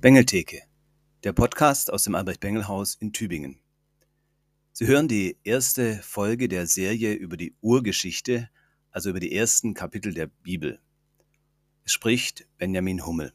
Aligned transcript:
Bengeltheke, 0.00 0.62
der 1.24 1.34
Podcast 1.34 1.92
aus 1.92 2.04
dem 2.04 2.14
Albert-Bengel-Haus 2.14 2.94
in 2.94 3.12
Tübingen. 3.12 3.60
Sie 4.72 4.86
hören 4.86 5.08
die 5.08 5.36
erste 5.44 5.96
Folge 5.96 6.48
der 6.48 6.66
Serie 6.66 7.12
über 7.12 7.36
die 7.36 7.54
Urgeschichte, 7.60 8.48
also 8.90 9.10
über 9.10 9.20
die 9.20 9.36
ersten 9.36 9.74
Kapitel 9.74 10.14
der 10.14 10.28
Bibel. 10.28 10.78
Es 11.84 11.92
spricht 11.92 12.48
Benjamin 12.56 13.04
Hummel. 13.04 13.34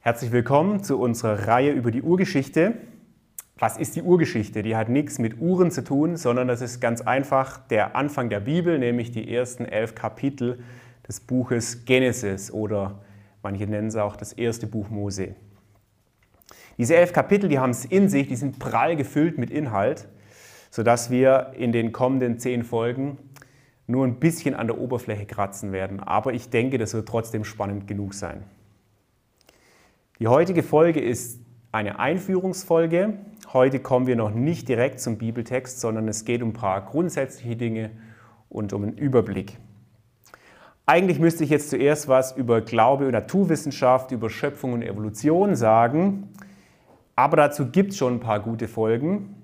Herzlich 0.00 0.32
willkommen 0.32 0.82
zu 0.82 0.98
unserer 0.98 1.46
Reihe 1.46 1.70
über 1.70 1.92
die 1.92 2.02
Urgeschichte. 2.02 2.74
Was 3.56 3.76
ist 3.76 3.94
die 3.94 4.02
Urgeschichte? 4.02 4.64
Die 4.64 4.74
hat 4.74 4.88
nichts 4.88 5.20
mit 5.20 5.38
Uhren 5.38 5.70
zu 5.70 5.84
tun, 5.84 6.16
sondern 6.16 6.48
das 6.48 6.60
ist 6.60 6.80
ganz 6.80 7.02
einfach 7.02 7.68
der 7.68 7.94
Anfang 7.94 8.30
der 8.30 8.40
Bibel, 8.40 8.80
nämlich 8.80 9.12
die 9.12 9.32
ersten 9.32 9.64
elf 9.64 9.94
Kapitel 9.94 10.64
des 11.10 11.18
Buches 11.18 11.84
Genesis 11.86 12.52
oder 12.52 13.00
manche 13.42 13.66
nennen 13.66 13.88
es 13.88 13.96
auch 13.96 14.14
das 14.14 14.32
erste 14.32 14.68
Buch 14.68 14.90
Mose. 14.90 15.34
Diese 16.78 16.94
elf 16.94 17.12
Kapitel, 17.12 17.48
die 17.48 17.58
haben 17.58 17.70
es 17.70 17.84
in 17.84 18.08
sich, 18.08 18.28
die 18.28 18.36
sind 18.36 18.60
prall 18.60 18.94
gefüllt 18.94 19.36
mit 19.36 19.50
Inhalt, 19.50 20.06
sodass 20.70 21.10
wir 21.10 21.52
in 21.58 21.72
den 21.72 21.90
kommenden 21.90 22.38
zehn 22.38 22.62
Folgen 22.62 23.18
nur 23.88 24.06
ein 24.06 24.20
bisschen 24.20 24.54
an 24.54 24.68
der 24.68 24.78
Oberfläche 24.78 25.26
kratzen 25.26 25.72
werden. 25.72 25.98
Aber 25.98 26.32
ich 26.32 26.48
denke, 26.48 26.78
das 26.78 26.94
wird 26.94 27.08
trotzdem 27.08 27.44
spannend 27.44 27.88
genug 27.88 28.14
sein. 28.14 28.44
Die 30.20 30.28
heutige 30.28 30.62
Folge 30.62 31.00
ist 31.00 31.40
eine 31.72 31.98
Einführungsfolge. 31.98 33.14
Heute 33.52 33.80
kommen 33.80 34.06
wir 34.06 34.14
noch 34.14 34.30
nicht 34.30 34.68
direkt 34.68 35.00
zum 35.00 35.18
Bibeltext, 35.18 35.80
sondern 35.80 36.06
es 36.06 36.24
geht 36.24 36.40
um 36.40 36.50
ein 36.50 36.52
paar 36.52 36.84
grundsätzliche 36.84 37.56
Dinge 37.56 37.90
und 38.48 38.72
um 38.72 38.84
einen 38.84 38.96
Überblick. 38.96 39.58
Eigentlich 40.86 41.20
müsste 41.20 41.44
ich 41.44 41.50
jetzt 41.50 41.70
zuerst 41.70 42.08
was 42.08 42.32
über 42.36 42.60
Glaube 42.60 43.06
und 43.06 43.12
Naturwissenschaft, 43.12 44.10
über 44.10 44.28
Schöpfung 44.28 44.72
und 44.72 44.82
Evolution 44.82 45.54
sagen, 45.54 46.30
aber 47.14 47.36
dazu 47.36 47.70
gibt 47.70 47.92
es 47.92 47.98
schon 47.98 48.14
ein 48.14 48.20
paar 48.20 48.40
gute 48.40 48.66
Folgen. 48.66 49.36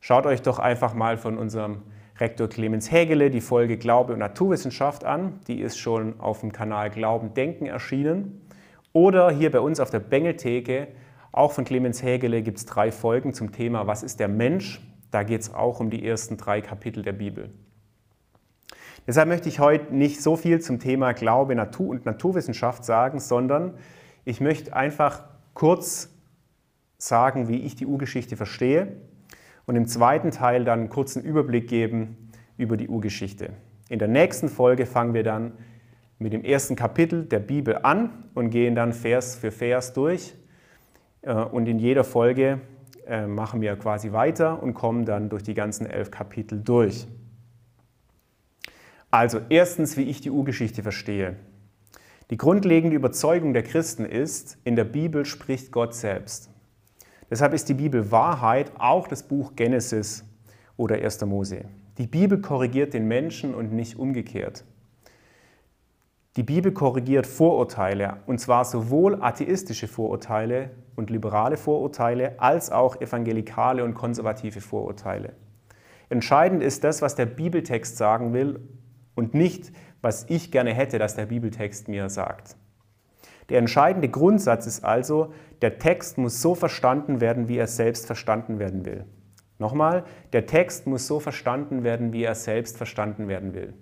Schaut 0.00 0.26
euch 0.26 0.42
doch 0.42 0.58
einfach 0.58 0.94
mal 0.94 1.16
von 1.16 1.38
unserem 1.38 1.82
Rektor 2.18 2.48
Clemens 2.48 2.92
Hägele 2.92 3.30
die 3.30 3.40
Folge 3.40 3.78
Glaube 3.78 4.12
und 4.12 4.18
Naturwissenschaft 4.18 5.04
an. 5.04 5.40
Die 5.48 5.60
ist 5.60 5.78
schon 5.78 6.20
auf 6.20 6.40
dem 6.40 6.52
Kanal 6.52 6.90
Glauben 6.90 7.34
Denken 7.34 7.66
erschienen. 7.66 8.42
Oder 8.92 9.30
hier 9.30 9.50
bei 9.50 9.60
uns 9.60 9.80
auf 9.80 9.90
der 9.90 10.00
Bengeltheke, 10.00 10.88
auch 11.32 11.52
von 11.52 11.64
Clemens 11.64 12.02
Hägele, 12.02 12.42
gibt 12.42 12.58
es 12.58 12.66
drei 12.66 12.92
Folgen 12.92 13.32
zum 13.32 13.52
Thema 13.52 13.86
Was 13.86 14.02
ist 14.02 14.20
der 14.20 14.28
Mensch? 14.28 14.80
Da 15.10 15.22
geht 15.22 15.40
es 15.40 15.54
auch 15.54 15.80
um 15.80 15.88
die 15.88 16.06
ersten 16.06 16.36
drei 16.36 16.60
Kapitel 16.60 17.02
der 17.02 17.12
Bibel. 17.12 17.50
Deshalb 19.06 19.28
möchte 19.28 19.48
ich 19.48 19.58
heute 19.58 19.94
nicht 19.94 20.22
so 20.22 20.36
viel 20.36 20.60
zum 20.60 20.78
Thema 20.78 21.12
Glaube 21.12 21.54
Natur 21.54 21.88
und 21.88 22.06
Naturwissenschaft 22.06 22.84
sagen, 22.84 23.18
sondern 23.18 23.74
ich 24.24 24.40
möchte 24.40 24.74
einfach 24.74 25.24
kurz 25.54 26.10
sagen, 26.98 27.48
wie 27.48 27.58
ich 27.62 27.74
die 27.74 27.86
Urgeschichte 27.86 28.36
verstehe 28.36 28.96
und 29.66 29.74
im 29.74 29.86
zweiten 29.86 30.30
Teil 30.30 30.64
dann 30.64 30.80
einen 30.80 30.88
kurzen 30.88 31.22
Überblick 31.22 31.68
geben 31.68 32.30
über 32.56 32.76
die 32.76 32.88
Urgeschichte. 32.88 33.50
In 33.88 33.98
der 33.98 34.08
nächsten 34.08 34.48
Folge 34.48 34.86
fangen 34.86 35.14
wir 35.14 35.24
dann 35.24 35.52
mit 36.18 36.32
dem 36.32 36.44
ersten 36.44 36.76
Kapitel 36.76 37.24
der 37.24 37.40
Bibel 37.40 37.80
an 37.82 38.10
und 38.34 38.50
gehen 38.50 38.76
dann 38.76 38.92
Vers 38.92 39.34
für 39.34 39.50
Vers 39.50 39.92
durch. 39.92 40.34
Äh, 41.22 41.34
und 41.34 41.66
in 41.66 41.80
jeder 41.80 42.04
Folge 42.04 42.60
äh, 43.06 43.26
machen 43.26 43.60
wir 43.60 43.74
quasi 43.76 44.12
weiter 44.12 44.62
und 44.62 44.74
kommen 44.74 45.04
dann 45.04 45.28
durch 45.28 45.42
die 45.42 45.54
ganzen 45.54 45.86
elf 45.86 46.12
Kapitel 46.12 46.60
durch. 46.60 47.08
Also 49.12 49.42
erstens, 49.50 49.98
wie 49.98 50.04
ich 50.04 50.22
die 50.22 50.30
Urgeschichte 50.30 50.82
verstehe. 50.82 51.36
Die 52.30 52.38
grundlegende 52.38 52.96
Überzeugung 52.96 53.52
der 53.52 53.62
Christen 53.62 54.06
ist, 54.06 54.56
in 54.64 54.74
der 54.74 54.84
Bibel 54.84 55.26
spricht 55.26 55.70
Gott 55.70 55.94
selbst. 55.94 56.48
Deshalb 57.30 57.52
ist 57.52 57.68
die 57.68 57.74
Bibel 57.74 58.10
Wahrheit, 58.10 58.72
auch 58.78 59.06
das 59.06 59.22
Buch 59.22 59.54
Genesis 59.54 60.24
oder 60.78 60.96
1. 60.96 61.26
Mose. 61.26 61.66
Die 61.98 62.06
Bibel 62.06 62.40
korrigiert 62.40 62.94
den 62.94 63.06
Menschen 63.06 63.54
und 63.54 63.70
nicht 63.70 63.98
umgekehrt. 63.98 64.64
Die 66.36 66.42
Bibel 66.42 66.72
korrigiert 66.72 67.26
Vorurteile, 67.26 68.16
und 68.24 68.40
zwar 68.40 68.64
sowohl 68.64 69.22
atheistische 69.22 69.88
Vorurteile 69.88 70.70
und 70.96 71.10
liberale 71.10 71.58
Vorurteile 71.58 72.40
als 72.40 72.72
auch 72.72 72.98
evangelikale 72.98 73.84
und 73.84 73.92
konservative 73.92 74.62
Vorurteile. 74.62 75.34
Entscheidend 76.08 76.62
ist 76.62 76.82
das, 76.82 77.02
was 77.02 77.14
der 77.14 77.26
Bibeltext 77.26 77.98
sagen 77.98 78.32
will 78.32 78.58
und 79.14 79.34
nicht, 79.34 79.72
was 80.00 80.26
ich 80.28 80.50
gerne 80.50 80.74
hätte, 80.74 80.98
dass 80.98 81.14
der 81.14 81.26
Bibeltext 81.26 81.88
mir 81.88 82.08
sagt. 82.08 82.56
Der 83.48 83.58
entscheidende 83.58 84.08
Grundsatz 84.08 84.66
ist 84.66 84.84
also, 84.84 85.32
der 85.60 85.78
Text 85.78 86.18
muss 86.18 86.40
so 86.40 86.54
verstanden 86.54 87.20
werden, 87.20 87.48
wie 87.48 87.56
er 87.56 87.66
selbst 87.66 88.06
verstanden 88.06 88.58
werden 88.58 88.84
will. 88.84 89.04
Nochmal, 89.58 90.04
der 90.32 90.46
Text 90.46 90.86
muss 90.86 91.06
so 91.06 91.20
verstanden 91.20 91.84
werden, 91.84 92.12
wie 92.12 92.24
er 92.24 92.34
selbst 92.34 92.76
verstanden 92.76 93.28
werden 93.28 93.54
will. 93.54 93.74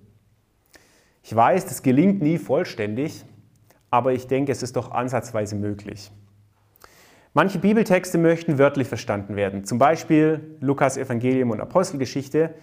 Ich 1.23 1.35
weiß, 1.35 1.67
das 1.67 1.83
gelingt 1.83 2.23
nie 2.23 2.39
vollständig, 2.39 3.25
aber 3.91 4.13
ich 4.13 4.27
denke, 4.27 4.53
es 4.53 4.63
ist 4.63 4.77
doch 4.77 4.91
ansatzweise 4.91 5.57
möglich. 5.57 6.11
Manche 7.33 7.59
Bibeltexte 7.59 8.19
möchten 8.19 8.59
wörtlich 8.59 8.89
verstanden 8.89 9.37
werden, 9.37 9.65
zum 9.65 9.79
Beispiel 9.79 10.57
Lukas 10.61 10.97
Evangelium 10.97 11.51
und 11.51 11.61
Apostelgeschichte. 11.61 12.55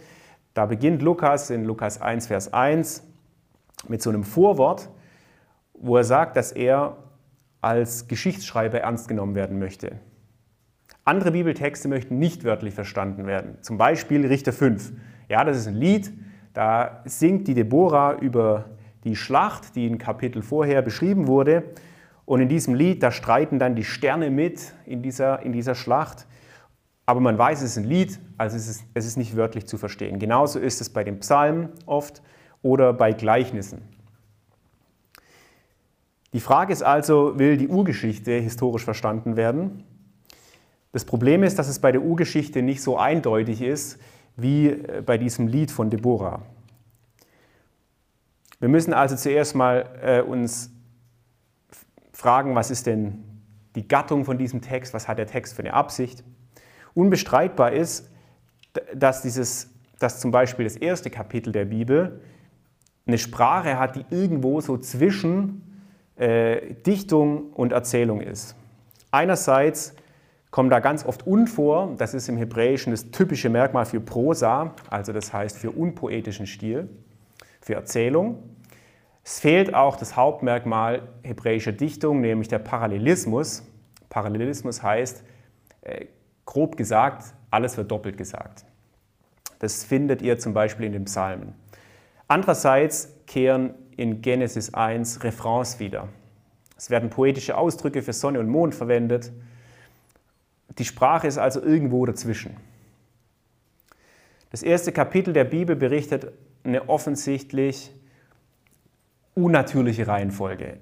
Da 0.58 0.66
beginnt 0.66 1.04
Lukas 1.04 1.52
in 1.52 1.66
Lukas 1.66 2.02
1, 2.02 2.26
Vers 2.26 2.52
1 2.52 3.04
mit 3.90 4.02
so 4.02 4.10
einem 4.10 4.24
Vorwort, 4.24 4.90
wo 5.76 5.98
er 5.98 6.04
sagt, 6.04 6.36
dass 6.36 6.52
er 6.52 6.98
als 7.62 8.08
Geschichtsschreiber 8.08 8.80
ernst 8.80 9.08
genommen 9.08 9.36
werden 9.36 9.60
möchte. 9.60 10.00
Andere 11.06 11.34
Bibeltexte 11.34 11.88
möchten 11.88 12.18
nicht 12.18 12.44
wörtlich 12.44 12.74
verstanden 12.74 13.28
werden. 13.28 13.60
Zum 13.62 13.78
Beispiel 13.78 14.26
Richter 14.26 14.52
5. 14.52 14.94
Ja, 15.30 15.44
das 15.44 15.58
ist 15.58 15.68
ein 15.68 15.76
Lied, 15.76 16.12
da 16.56 17.04
singt 17.06 17.48
die 17.48 17.54
Deborah 17.54 18.16
über 18.16 18.66
die 19.04 19.16
Schlacht, 19.16 19.76
die 19.76 19.86
in 19.86 20.00
Kapitel 20.00 20.42
vorher 20.42 20.82
beschrieben 20.82 21.28
wurde. 21.28 21.66
Und 22.26 22.42
in 22.42 22.50
diesem 22.50 22.74
Lied, 22.74 23.04
da 23.04 23.12
streiten 23.12 23.60
dann 23.60 23.76
die 23.76 23.84
Sterne 23.84 24.32
mit 24.32 24.74
in 24.88 25.04
dieser, 25.04 25.44
in 25.44 25.52
dieser 25.52 25.76
Schlacht. 25.76 26.26
Aber 27.08 27.22
man 27.22 27.38
weiß, 27.38 27.62
es 27.62 27.72
ist 27.72 27.78
ein 27.78 27.86
Lied, 27.86 28.20
also 28.38 28.58
es 28.58 28.68
ist, 28.68 28.84
es 28.94 29.06
ist 29.06 29.16
nicht 29.16 29.38
wörtlich 29.38 29.66
zu 29.66 29.78
verstehen. 29.78 30.20
Genauso 30.20 30.60
ist 30.60 30.82
es 30.82 30.90
bei 30.90 31.06
den 31.06 31.22
Psalmen 31.22 31.70
oft 31.86 32.22
oder 32.62 32.92
bei 32.92 33.14
Gleichnissen. 33.14 33.82
Die 36.34 36.42
Frage 36.42 36.74
ist 36.74 36.84
also, 36.84 37.40
will 37.40 37.56
die 37.56 37.70
Urgeschichte 37.70 38.34
historisch 38.34 38.84
verstanden 38.84 39.38
werden? 39.38 39.86
Das 40.92 41.06
Problem 41.06 41.44
ist, 41.44 41.58
dass 41.58 41.70
es 41.70 41.80
bei 41.80 41.94
der 41.94 42.02
Urgeschichte 42.02 42.62
nicht 42.62 42.82
so 42.84 42.98
eindeutig 42.98 43.62
ist 43.62 44.00
wie 44.36 44.68
äh, 44.68 45.02
bei 45.06 45.18
diesem 45.18 45.48
Lied 45.48 45.72
von 45.72 45.90
Deborah. 45.90 46.42
Wir 48.60 48.68
müssen 48.68 48.94
also 48.94 49.16
zuerst 49.16 49.56
mal 49.56 49.98
äh, 50.02 50.22
uns 50.22 50.72
fragen, 52.12 52.54
was 52.54 52.70
ist 52.70 52.86
denn 52.86 53.24
die 53.76 53.88
Gattung 53.88 54.26
von 54.26 54.38
diesem 54.38 54.62
Text, 54.62 54.94
was 54.94 55.08
hat 55.08 55.20
der 55.20 55.28
Text 55.28 55.54
für 55.54 55.62
eine 55.62 55.74
Absicht? 55.74 56.26
Unbestreitbar 56.98 57.74
ist, 57.74 58.10
dass, 58.96 59.22
dieses, 59.22 59.70
dass 60.00 60.20
zum 60.20 60.32
Beispiel 60.32 60.66
das 60.66 60.76
erste 60.76 61.12
Kapitel 61.12 61.52
der 61.52 61.66
Bibel 61.66 62.22
eine 63.06 63.20
Sprache 63.20 63.78
hat, 63.78 63.96
die 63.96 64.06
irgendwo 64.10 64.62
so 64.62 64.80
zwischen 64.80 65.62
äh, 66.16 66.74
Dichtung 66.88 67.54
und 67.54 67.72
Erzählung 67.72 68.20
ist. 68.20 68.56
Einerseits 69.12 69.94
kommt 70.50 70.72
da 70.72 70.80
ganz 70.80 71.06
oft 71.06 71.28
un 71.28 71.46
vor, 71.46 71.94
das 72.00 72.16
ist 72.16 72.30
im 72.30 72.38
Hebräischen 72.38 72.92
das 72.92 73.12
typische 73.12 73.50
Merkmal 73.50 73.86
für 73.86 74.00
Prosa, 74.00 74.74
also 74.90 75.14
das 75.14 75.32
heißt 75.32 75.56
für 75.56 75.70
unpoetischen 75.70 76.48
Stil, 76.48 76.90
für 77.62 77.76
Erzählung. 77.76 78.42
Es 79.24 79.40
fehlt 79.40 79.76
auch 79.76 79.98
das 79.98 80.16
Hauptmerkmal 80.16 81.04
hebräischer 81.22 81.74
Dichtung, 81.74 82.22
nämlich 82.22 82.48
der 82.48 82.60
Parallelismus. 82.60 83.64
Parallelismus 84.10 84.82
heißt, 84.82 85.24
äh, 85.82 86.08
grob 86.48 86.78
gesagt, 86.78 87.36
alles 87.52 87.78
wird 87.78 87.92
doppelt 87.92 88.18
gesagt. 88.18 88.66
Das 89.60 89.84
findet 89.84 90.24
ihr 90.24 90.40
zum 90.40 90.54
Beispiel 90.54 90.88
in 90.88 90.94
den 90.94 91.06
Psalmen. 91.06 91.54
Andererseits 92.28 93.10
kehren 93.28 93.76
in 93.96 94.22
Genesis 94.24 94.74
1 94.74 95.24
Refrains 95.24 95.80
wieder. 95.80 96.08
Es 96.76 96.90
werden 96.90 97.10
poetische 97.10 97.56
Ausdrücke 97.56 98.02
für 98.02 98.14
Sonne 98.14 98.40
und 98.40 98.48
Mond 98.48 98.74
verwendet. 98.74 99.32
Die 100.78 100.86
Sprache 100.86 101.28
ist 101.28 101.38
also 101.38 101.62
irgendwo 101.62 102.06
dazwischen. 102.06 102.56
Das 104.52 104.64
erste 104.64 104.92
Kapitel 104.92 105.34
der 105.34 105.44
Bibel 105.44 105.76
berichtet 105.76 106.32
eine 106.64 106.90
offensichtlich 106.90 107.92
unnatürliche 109.34 110.08
Reihenfolge. 110.08 110.78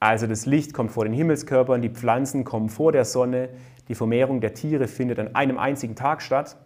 Also 0.00 0.26
das 0.26 0.46
Licht 0.46 0.74
kommt 0.74 0.92
vor 0.92 1.04
den 1.04 1.12
Himmelskörpern, 1.12 1.82
die 1.82 1.90
Pflanzen 1.90 2.44
kommen 2.44 2.68
vor 2.68 2.92
der 2.92 3.04
Sonne, 3.04 3.48
die 3.88 3.94
Vermehrung 3.94 4.40
der 4.40 4.54
Tiere 4.54 4.86
findet 4.86 5.18
an 5.18 5.34
einem 5.34 5.58
einzigen 5.58 5.96
Tag 5.96 6.22
statt 6.22 6.56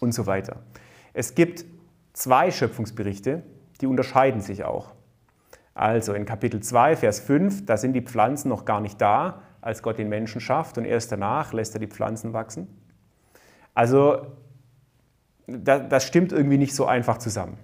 und 0.00 0.12
so 0.12 0.26
weiter. 0.26 0.56
Es 1.12 1.34
gibt 1.34 1.64
zwei 2.12 2.50
Schöpfungsberichte, 2.50 3.42
die 3.80 3.86
unterscheiden 3.86 4.40
sich 4.40 4.64
auch. 4.64 4.92
Also 5.74 6.12
in 6.14 6.26
Kapitel 6.26 6.60
2, 6.60 6.96
Vers 6.96 7.20
5, 7.20 7.64
da 7.66 7.76
sind 7.76 7.92
die 7.94 8.02
Pflanzen 8.02 8.48
noch 8.48 8.64
gar 8.64 8.80
nicht 8.80 9.00
da, 9.00 9.42
als 9.60 9.82
Gott 9.82 9.98
den 9.98 10.08
Menschen 10.08 10.40
schafft 10.40 10.76
und 10.76 10.84
erst 10.84 11.12
danach 11.12 11.52
lässt 11.52 11.74
er 11.74 11.80
die 11.80 11.86
Pflanzen 11.86 12.32
wachsen. 12.32 12.66
Also 13.74 14.26
das 15.46 16.04
stimmt 16.04 16.32
irgendwie 16.32 16.58
nicht 16.58 16.74
so 16.74 16.86
einfach 16.86 17.18
zusammen. 17.18 17.58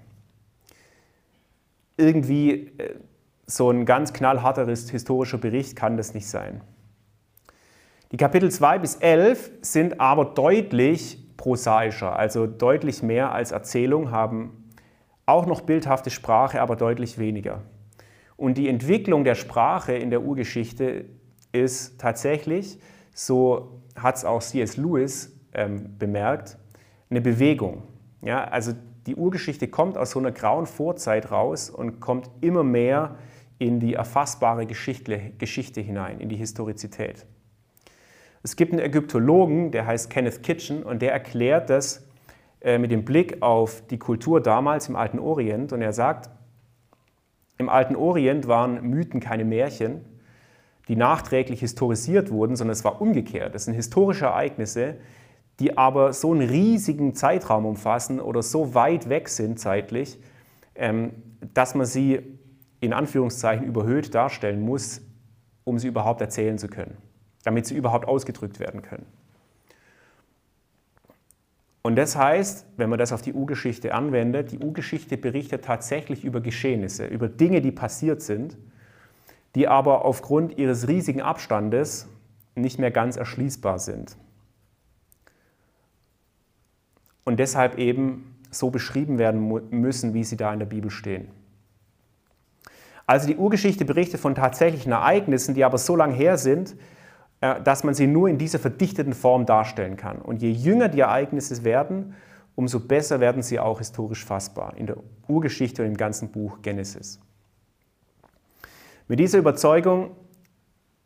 Irgendwie 1.96 2.72
äh, 2.78 2.94
so 3.50 3.70
ein 3.70 3.86
ganz 3.86 4.12
knallharter 4.12 4.66
historischer 4.66 5.38
Bericht 5.38 5.74
kann 5.74 5.96
das 5.96 6.14
nicht 6.14 6.28
sein. 6.28 6.60
Die 8.12 8.18
Kapitel 8.18 8.50
2 8.50 8.78
bis 8.78 8.96
11 8.96 9.50
sind 9.62 10.00
aber 10.00 10.26
deutlich 10.26 11.36
prosaischer, 11.36 12.16
also 12.16 12.46
deutlich 12.46 13.02
mehr 13.02 13.32
als 13.32 13.50
Erzählung, 13.50 14.10
haben 14.10 14.70
auch 15.24 15.46
noch 15.46 15.62
bildhafte 15.62 16.10
Sprache, 16.10 16.60
aber 16.60 16.76
deutlich 16.76 17.18
weniger. 17.18 17.62
Und 18.36 18.58
die 18.58 18.68
Entwicklung 18.68 19.24
der 19.24 19.34
Sprache 19.34 19.94
in 19.94 20.10
der 20.10 20.22
Urgeschichte 20.22 21.06
ist 21.52 22.00
tatsächlich, 22.00 22.78
so 23.14 23.82
hat 23.96 24.16
es 24.16 24.24
auch 24.24 24.42
C.S. 24.42 24.76
Lewis 24.76 25.36
ähm, 25.54 25.96
bemerkt, 25.98 26.58
eine 27.10 27.20
Bewegung. 27.20 27.82
Ja, 28.22 28.44
also 28.44 28.72
die 29.06 29.16
Urgeschichte 29.16 29.68
kommt 29.68 29.96
aus 29.96 30.10
so 30.10 30.18
einer 30.18 30.32
grauen 30.32 30.66
Vorzeit 30.66 31.30
raus 31.30 31.70
und 31.70 32.00
kommt 32.00 32.30
immer 32.42 32.62
mehr 32.62 33.16
in 33.58 33.80
die 33.80 33.94
erfassbare 33.94 34.66
Geschichte, 34.66 35.80
hinein, 35.80 36.20
in 36.20 36.28
die 36.28 36.36
Historizität. 36.36 37.26
Es 38.42 38.56
gibt 38.56 38.72
einen 38.72 38.80
Ägyptologen, 38.80 39.72
der 39.72 39.86
heißt 39.86 40.10
Kenneth 40.10 40.42
Kitchen 40.42 40.82
und 40.82 41.02
der 41.02 41.12
erklärt 41.12 41.70
das 41.70 42.06
äh, 42.60 42.78
mit 42.78 42.90
dem 42.90 43.04
Blick 43.04 43.42
auf 43.42 43.82
die 43.88 43.98
Kultur 43.98 44.40
damals 44.40 44.88
im 44.88 44.96
Alten 44.96 45.18
Orient 45.18 45.72
und 45.72 45.82
er 45.82 45.92
sagt, 45.92 46.30
im 47.58 47.68
Alten 47.68 47.96
Orient 47.96 48.46
waren 48.46 48.82
Mythen 48.88 49.20
keine 49.20 49.44
Märchen, 49.44 50.04
die 50.86 50.94
nachträglich 50.94 51.60
historisiert 51.60 52.30
wurden, 52.30 52.54
sondern 52.54 52.72
es 52.72 52.84
war 52.84 53.00
umgekehrt. 53.00 53.54
Das 53.54 53.64
sind 53.64 53.74
historische 53.74 54.26
Ereignisse, 54.26 54.94
die 55.58 55.76
aber 55.76 56.12
so 56.12 56.32
einen 56.32 56.48
riesigen 56.48 57.14
Zeitraum 57.14 57.66
umfassen 57.66 58.20
oder 58.20 58.42
so 58.42 58.74
weit 58.74 59.08
weg 59.08 59.28
sind 59.28 59.58
zeitlich, 59.58 60.18
ähm, 60.76 61.10
dass 61.52 61.74
man 61.74 61.84
sie 61.84 62.37
in 62.80 62.92
Anführungszeichen 62.92 63.66
überhöht 63.66 64.14
darstellen 64.14 64.60
muss, 64.60 65.00
um 65.64 65.78
sie 65.78 65.88
überhaupt 65.88 66.20
erzählen 66.20 66.58
zu 66.58 66.68
können, 66.68 66.96
damit 67.44 67.66
sie 67.66 67.76
überhaupt 67.76 68.06
ausgedrückt 68.06 68.60
werden 68.60 68.82
können. 68.82 69.06
Und 71.82 71.96
das 71.96 72.16
heißt, 72.16 72.66
wenn 72.76 72.90
man 72.90 72.98
das 72.98 73.12
auf 73.12 73.22
die 73.22 73.32
U-Geschichte 73.32 73.94
anwendet, 73.94 74.52
die 74.52 74.58
U-Geschichte 74.58 75.16
berichtet 75.16 75.64
tatsächlich 75.64 76.24
über 76.24 76.40
Geschehnisse, 76.40 77.06
über 77.06 77.28
Dinge, 77.28 77.60
die 77.60 77.72
passiert 77.72 78.20
sind, 78.20 78.58
die 79.54 79.68
aber 79.68 80.04
aufgrund 80.04 80.58
ihres 80.58 80.88
riesigen 80.88 81.22
Abstandes 81.22 82.08
nicht 82.54 82.78
mehr 82.78 82.90
ganz 82.90 83.16
erschließbar 83.16 83.78
sind 83.78 84.16
und 87.28 87.38
deshalb 87.38 87.76
eben 87.76 88.34
so 88.50 88.70
beschrieben 88.70 89.18
werden 89.18 89.68
müssen, 89.70 90.14
wie 90.14 90.24
sie 90.24 90.38
da 90.38 90.50
in 90.50 90.58
der 90.58 90.66
Bibel 90.66 90.90
stehen. 90.90 91.28
Also 93.08 93.26
die 93.26 93.36
Urgeschichte 93.36 93.86
berichtet 93.86 94.20
von 94.20 94.34
tatsächlichen 94.34 94.92
Ereignissen, 94.92 95.54
die 95.54 95.64
aber 95.64 95.78
so 95.78 95.96
lang 95.96 96.12
her 96.12 96.36
sind, 96.36 96.76
äh, 97.40 97.58
dass 97.62 97.82
man 97.82 97.94
sie 97.94 98.06
nur 98.06 98.28
in 98.28 98.36
dieser 98.36 98.58
verdichteten 98.58 99.14
Form 99.14 99.46
darstellen 99.46 99.96
kann. 99.96 100.18
Und 100.18 100.42
je 100.42 100.50
jünger 100.50 100.90
die 100.90 101.00
Ereignisse 101.00 101.64
werden, 101.64 102.14
umso 102.54 102.80
besser 102.80 103.18
werden 103.18 103.40
sie 103.40 103.58
auch 103.58 103.78
historisch 103.78 104.26
fassbar 104.26 104.76
in 104.76 104.86
der 104.86 104.98
Urgeschichte 105.26 105.82
und 105.82 105.88
im 105.88 105.96
ganzen 105.96 106.30
Buch 106.30 106.60
Genesis. 106.60 107.18
Mit 109.08 109.18
dieser 109.20 109.38
Überzeugung, 109.38 110.10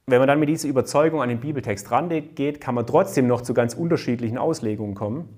wenn 0.06 0.18
man 0.18 0.26
dann 0.26 0.40
mit 0.40 0.48
dieser 0.48 0.68
Überzeugung 0.68 1.22
an 1.22 1.28
den 1.28 1.38
Bibeltext 1.38 1.88
rangeht, 1.92 2.60
kann 2.60 2.74
man 2.74 2.84
trotzdem 2.84 3.28
noch 3.28 3.42
zu 3.42 3.54
ganz 3.54 3.74
unterschiedlichen 3.74 4.38
Auslegungen 4.38 4.96
kommen. 4.96 5.28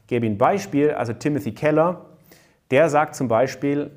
Ich 0.00 0.06
gebe 0.06 0.24
Ihnen 0.24 0.36
ein 0.36 0.38
Beispiel, 0.38 0.92
also 0.92 1.12
Timothy 1.12 1.52
Keller, 1.52 2.06
der 2.70 2.88
sagt 2.88 3.14
zum 3.14 3.28
Beispiel, 3.28 3.90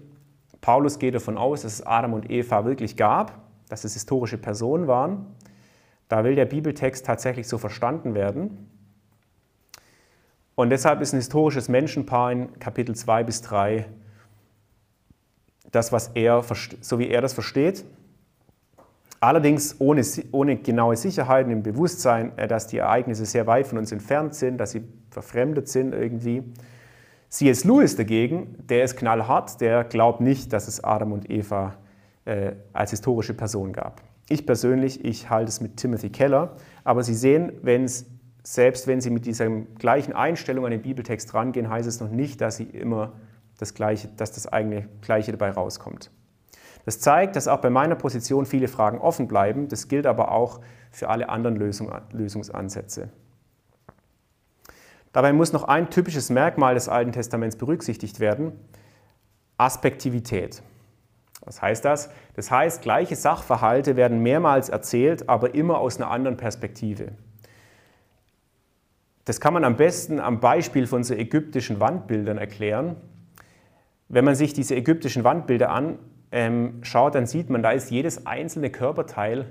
Paulus 0.67 0.99
geht 0.99 1.15
davon 1.15 1.37
aus, 1.37 1.61
dass 1.61 1.75
es 1.75 1.87
Adam 1.87 2.11
und 2.11 2.29
Eva 2.29 2.65
wirklich 2.65 2.97
gab, 2.97 3.39
dass 3.69 3.85
es 3.85 3.93
historische 3.93 4.37
Personen 4.37 4.85
waren. 4.85 5.25
Da 6.09 6.25
will 6.25 6.35
der 6.35 6.43
Bibeltext 6.43 7.05
tatsächlich 7.05 7.47
so 7.47 7.57
verstanden 7.57 8.15
werden. 8.15 8.69
Und 10.55 10.69
deshalb 10.69 10.99
ist 10.99 11.13
ein 11.13 11.19
historisches 11.19 11.69
Menschenpaar 11.69 12.33
in 12.33 12.59
Kapitel 12.59 12.93
2 12.93 13.23
bis 13.23 13.41
3 13.43 13.85
das, 15.71 15.93
was 15.93 16.09
er, 16.15 16.43
so 16.81 16.99
wie 16.99 17.07
er 17.07 17.21
das 17.21 17.31
versteht. 17.31 17.85
Allerdings 19.21 19.79
ohne, 19.79 20.03
ohne 20.33 20.57
genaue 20.57 20.97
Sicherheit, 20.97 21.47
im 21.47 21.63
Bewusstsein, 21.63 22.37
äh, 22.37 22.45
dass 22.45 22.67
die 22.67 22.79
Ereignisse 22.79 23.25
sehr 23.25 23.47
weit 23.47 23.67
von 23.67 23.77
uns 23.77 23.93
entfernt 23.93 24.35
sind, 24.35 24.57
dass 24.57 24.71
sie 24.71 24.83
verfremdet 25.11 25.69
sind 25.69 25.93
irgendwie. 25.93 26.43
C.S. 27.29 27.65
Lewis 27.65 27.95
dagegen, 27.95 28.55
der 28.69 28.83
ist 28.83 28.95
knallhart, 28.95 29.59
der 29.59 29.83
glaubt 29.83 30.21
nicht, 30.21 30.53
dass 30.53 30.67
es 30.67 30.83
Adam 30.83 31.11
und 31.11 31.29
Eva 31.29 31.75
äh, 32.25 32.53
als 32.73 32.91
historische 32.91 33.33
Person 33.33 33.73
gab. 33.73 34.01
Ich 34.29 34.45
persönlich, 34.45 35.03
ich 35.03 35.29
halte 35.29 35.49
es 35.49 35.61
mit 35.61 35.77
Timothy 35.77 36.09
Keller, 36.09 36.55
aber 36.83 37.03
Sie 37.03 37.13
sehen, 37.13 37.51
wenn's, 37.61 38.05
selbst 38.43 38.87
wenn 38.87 39.01
Sie 39.01 39.09
mit 39.09 39.25
dieser 39.25 39.49
gleichen 39.49 40.13
Einstellung 40.13 40.65
an 40.65 40.71
den 40.71 40.81
Bibeltext 40.81 41.33
rangehen, 41.33 41.69
heißt 41.69 41.87
es 41.87 41.99
noch 41.99 42.09
nicht, 42.09 42.39
dass 42.39 42.57
Sie 42.57 42.63
immer 42.63 43.13
das 43.57 43.73
Gleiche, 43.73 44.07
dass 44.15 44.31
das 44.31 44.47
eigene 44.47 44.87
Gleiche 45.01 45.31
dabei 45.31 45.51
rauskommt. 45.51 46.11
Das 46.85 47.01
zeigt, 47.01 47.35
dass 47.35 47.49
auch 47.49 47.59
bei 47.59 47.69
meiner 47.69 47.95
Position 47.95 48.45
viele 48.45 48.69
Fragen 48.69 48.99
offen 48.99 49.27
bleiben. 49.27 49.67
Das 49.67 49.89
gilt 49.89 50.05
aber 50.05 50.31
auch 50.31 50.61
für 50.91 51.09
alle 51.09 51.27
anderen 51.27 51.57
Lösung, 51.57 51.91
Lösungsansätze. 52.13 53.09
Dabei 55.17 55.33
muss 55.33 55.51
noch 55.51 55.63
ein 55.63 55.89
typisches 55.89 56.29
Merkmal 56.29 56.75
des 56.75 56.87
Alten 56.87 57.11
Testaments 57.11 57.55
berücksichtigt 57.55 58.19
werden, 58.19 58.51
Aspektivität. 59.57 60.61
Was 61.43 61.59
heißt 61.59 61.83
das? 61.83 62.11
Das 62.35 62.51
heißt, 62.51 62.83
gleiche 62.83 63.15
Sachverhalte 63.15 63.95
werden 63.95 64.21
mehrmals 64.21 64.69
erzählt, 64.69 65.27
aber 65.27 65.55
immer 65.55 65.79
aus 65.79 65.97
einer 65.97 66.11
anderen 66.11 66.37
Perspektive. 66.37 67.13
Das 69.25 69.41
kann 69.41 69.55
man 69.55 69.63
am 69.63 69.75
besten 69.75 70.19
am 70.19 70.39
Beispiel 70.39 70.85
von 70.85 71.03
so 71.03 71.15
ägyptischen 71.15 71.79
Wandbildern 71.79 72.37
erklären. 72.37 72.95
Wenn 74.09 74.23
man 74.23 74.35
sich 74.35 74.53
diese 74.53 74.75
ägyptischen 74.75 75.23
Wandbilder 75.23 75.71
anschaut, 75.71 77.15
dann 77.15 77.25
sieht 77.25 77.49
man, 77.49 77.63
da 77.63 77.71
ist 77.71 77.89
jedes 77.89 78.27
einzelne 78.27 78.69
Körperteil 78.69 79.47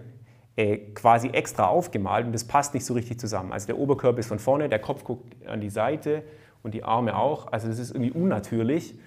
äh, 0.56 0.78
quasi 0.94 1.28
extra 1.28 1.66
aufgemalt 1.66 2.26
und 2.26 2.32
das 2.32 2.44
passt 2.44 2.72
nicht 2.72 2.86
so 2.86 2.94
richtig 2.94 3.20
zusammen. 3.20 3.52
Also 3.52 3.66
der 3.66 3.78
Oberkörper 3.78 4.18
ist 4.18 4.28
von 4.28 4.38
vorne, 4.38 4.68
der 4.68 4.78
Kopf 4.78 5.04
guckt 5.04 5.46
an 5.46 5.60
die 5.60 5.70
Seite 5.70 6.22
und 6.62 6.72
die 6.72 6.82
Arme 6.82 7.16
auch. 7.16 7.52
Also 7.52 7.68
das 7.68 7.78
ist 7.78 7.90
irgendwie 7.90 8.12
unnatürlich, 8.12 8.98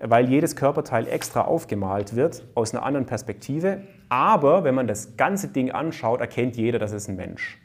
weil 0.00 0.28
jedes 0.28 0.56
Körperteil 0.56 1.06
extra 1.06 1.42
aufgemalt 1.42 2.16
wird 2.16 2.46
aus 2.54 2.74
einer 2.74 2.84
anderen 2.84 3.06
Perspektive. 3.06 3.82
Aber 4.08 4.64
wenn 4.64 4.74
man 4.74 4.86
das 4.86 5.16
ganze 5.16 5.48
Ding 5.48 5.70
anschaut, 5.70 6.20
erkennt 6.20 6.56
jeder, 6.56 6.78
dass 6.78 6.92
es 6.92 7.06
ein 7.08 7.16
Mensch. 7.16 7.60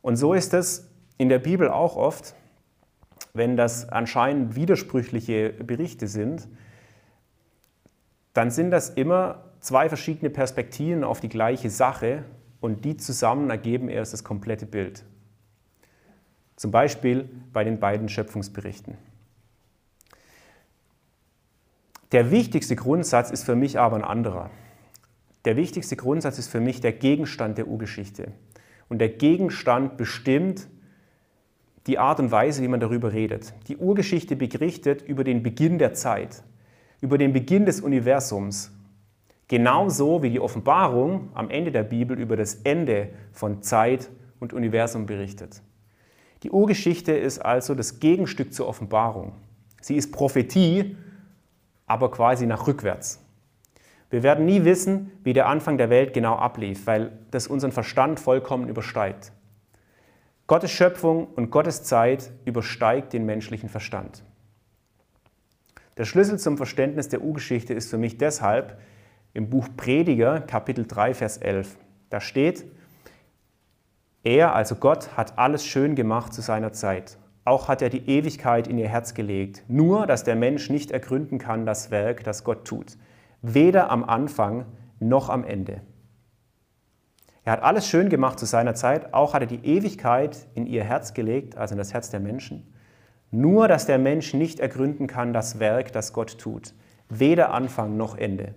Und 0.00 0.16
so 0.16 0.32
ist 0.32 0.54
es 0.54 0.88
in 1.18 1.28
der 1.28 1.38
Bibel 1.38 1.68
auch 1.68 1.96
oft, 1.96 2.34
wenn 3.34 3.56
das 3.56 3.88
anscheinend 3.88 4.54
widersprüchliche 4.54 5.50
Berichte 5.50 6.06
sind, 6.06 6.48
dann 8.32 8.50
sind 8.50 8.70
das 8.70 8.90
immer 8.90 9.51
zwei 9.62 9.88
verschiedene 9.88 10.28
Perspektiven 10.28 11.04
auf 11.04 11.20
die 11.20 11.30
gleiche 11.30 11.70
Sache 11.70 12.24
und 12.60 12.84
die 12.84 12.96
zusammen 12.98 13.48
ergeben 13.48 13.88
erst 13.88 14.12
das 14.12 14.24
komplette 14.24 14.66
Bild. 14.66 15.04
Zum 16.56 16.70
Beispiel 16.70 17.28
bei 17.52 17.64
den 17.64 17.80
beiden 17.80 18.08
Schöpfungsberichten. 18.08 18.98
Der 22.10 22.30
wichtigste 22.30 22.76
Grundsatz 22.76 23.30
ist 23.30 23.44
für 23.44 23.56
mich 23.56 23.78
aber 23.78 23.96
ein 23.96 24.04
anderer. 24.04 24.50
Der 25.46 25.56
wichtigste 25.56 25.96
Grundsatz 25.96 26.38
ist 26.38 26.48
für 26.48 26.60
mich 26.60 26.80
der 26.80 26.92
Gegenstand 26.92 27.56
der 27.56 27.68
Urgeschichte. 27.68 28.32
Und 28.88 28.98
der 28.98 29.08
Gegenstand 29.08 29.96
bestimmt 29.96 30.68
die 31.86 31.98
Art 31.98 32.20
und 32.20 32.30
Weise, 32.30 32.62
wie 32.62 32.68
man 32.68 32.80
darüber 32.80 33.12
redet. 33.12 33.54
Die 33.68 33.78
Urgeschichte 33.78 34.36
berichtet 34.36 35.02
über 35.02 35.24
den 35.24 35.42
Beginn 35.42 35.78
der 35.78 35.94
Zeit, 35.94 36.42
über 37.00 37.16
den 37.16 37.32
Beginn 37.32 37.64
des 37.64 37.80
Universums 37.80 38.70
Genauso 39.52 40.22
wie 40.22 40.30
die 40.30 40.40
Offenbarung 40.40 41.28
am 41.34 41.50
Ende 41.50 41.70
der 41.70 41.82
Bibel 41.82 42.18
über 42.18 42.38
das 42.38 42.54
Ende 42.64 43.10
von 43.32 43.60
Zeit 43.60 44.08
und 44.40 44.54
Universum 44.54 45.04
berichtet. 45.04 45.60
Die 46.42 46.50
Urgeschichte 46.50 47.12
ist 47.12 47.38
also 47.38 47.74
das 47.74 48.00
Gegenstück 48.00 48.54
zur 48.54 48.66
Offenbarung. 48.66 49.34
Sie 49.82 49.96
ist 49.96 50.10
Prophetie, 50.10 50.96
aber 51.86 52.10
quasi 52.10 52.46
nach 52.46 52.66
rückwärts. 52.66 53.22
Wir 54.08 54.22
werden 54.22 54.46
nie 54.46 54.64
wissen, 54.64 55.10
wie 55.22 55.34
der 55.34 55.48
Anfang 55.48 55.76
der 55.76 55.90
Welt 55.90 56.14
genau 56.14 56.36
ablief, 56.36 56.86
weil 56.86 57.12
das 57.30 57.46
unseren 57.46 57.72
Verstand 57.72 58.20
vollkommen 58.20 58.70
übersteigt. 58.70 59.32
Gottes 60.46 60.70
Schöpfung 60.70 61.26
und 61.26 61.50
Gottes 61.50 61.82
Zeit 61.82 62.30
übersteigt 62.46 63.12
den 63.12 63.26
menschlichen 63.26 63.68
Verstand. 63.68 64.24
Der 65.98 66.06
Schlüssel 66.06 66.38
zum 66.38 66.56
Verständnis 66.56 67.10
der 67.10 67.20
Urgeschichte 67.20 67.74
ist 67.74 67.90
für 67.90 67.98
mich 67.98 68.16
deshalb, 68.16 68.78
im 69.34 69.48
Buch 69.48 69.68
Prediger, 69.76 70.40
Kapitel 70.40 70.86
3, 70.86 71.14
Vers 71.14 71.38
11. 71.38 71.76
Da 72.10 72.20
steht, 72.20 72.64
er, 74.22 74.54
also 74.54 74.76
Gott, 74.76 75.16
hat 75.16 75.38
alles 75.38 75.66
schön 75.66 75.94
gemacht 75.94 76.32
zu 76.32 76.42
seiner 76.42 76.72
Zeit. 76.72 77.18
Auch 77.44 77.68
hat 77.68 77.82
er 77.82 77.88
die 77.88 78.08
Ewigkeit 78.08 78.68
in 78.68 78.78
ihr 78.78 78.88
Herz 78.88 79.14
gelegt. 79.14 79.64
Nur, 79.66 80.06
dass 80.06 80.22
der 80.22 80.36
Mensch 80.36 80.70
nicht 80.70 80.92
ergründen 80.92 81.38
kann 81.38 81.66
das 81.66 81.90
Werk, 81.90 82.22
das 82.22 82.44
Gott 82.44 82.64
tut. 82.64 82.96
Weder 83.40 83.90
am 83.90 84.04
Anfang 84.04 84.66
noch 85.00 85.28
am 85.28 85.42
Ende. 85.42 85.80
Er 87.44 87.54
hat 87.54 87.62
alles 87.62 87.88
schön 87.88 88.08
gemacht 88.08 88.38
zu 88.38 88.46
seiner 88.46 88.76
Zeit. 88.76 89.12
Auch 89.12 89.34
hat 89.34 89.42
er 89.42 89.48
die 89.48 89.64
Ewigkeit 89.64 90.46
in 90.54 90.66
ihr 90.66 90.84
Herz 90.84 91.14
gelegt, 91.14 91.56
also 91.56 91.74
in 91.74 91.78
das 91.78 91.92
Herz 91.92 92.10
der 92.10 92.20
Menschen. 92.20 92.72
Nur, 93.32 93.66
dass 93.66 93.86
der 93.86 93.98
Mensch 93.98 94.34
nicht 94.34 94.60
ergründen 94.60 95.08
kann 95.08 95.32
das 95.32 95.58
Werk, 95.58 95.90
das 95.92 96.12
Gott 96.12 96.38
tut. 96.38 96.74
Weder 97.08 97.52
Anfang 97.52 97.96
noch 97.96 98.16
Ende. 98.16 98.54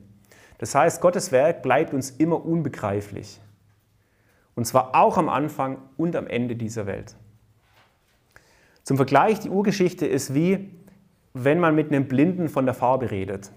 Das 0.58 0.74
heißt, 0.74 1.02
Gottes 1.02 1.32
Werk 1.32 1.62
bleibt 1.62 1.94
uns 1.94 2.12
immer 2.12 2.46
unbegreiflich. 2.46 3.40
Und 4.56 4.66
zwar 4.66 4.96
auch 4.96 5.18
am 5.18 5.30
Anfang 5.30 5.78
und 5.98 6.16
am 6.16 6.28
Ende 6.28 6.56
dieser 6.56 6.86
Welt. 6.86 7.16
Zum 8.84 8.98
Vergleich, 8.98 9.40
die 9.40 9.50
Urgeschichte 9.50 10.06
ist 10.06 10.34
wie, 10.34 10.72
wenn 11.34 11.60
man 11.60 11.76
mit 11.76 11.92
einem 11.92 12.08
Blinden 12.08 12.48
von 12.48 12.66
der 12.66 12.74
Farbe 12.74 13.12
redet. 13.12 13.52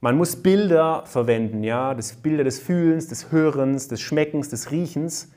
Man 0.00 0.16
muss 0.18 0.36
Bilder 0.36 1.02
verwenden, 1.06 1.64
ja, 1.64 1.94
das 1.94 2.12
Bilder 2.12 2.44
des 2.44 2.60
Fühlens, 2.60 3.08
des 3.08 3.32
Hörens, 3.32 3.88
des 3.88 4.02
Schmeckens, 4.02 4.50
des 4.50 4.70
Riechens. 4.70 5.32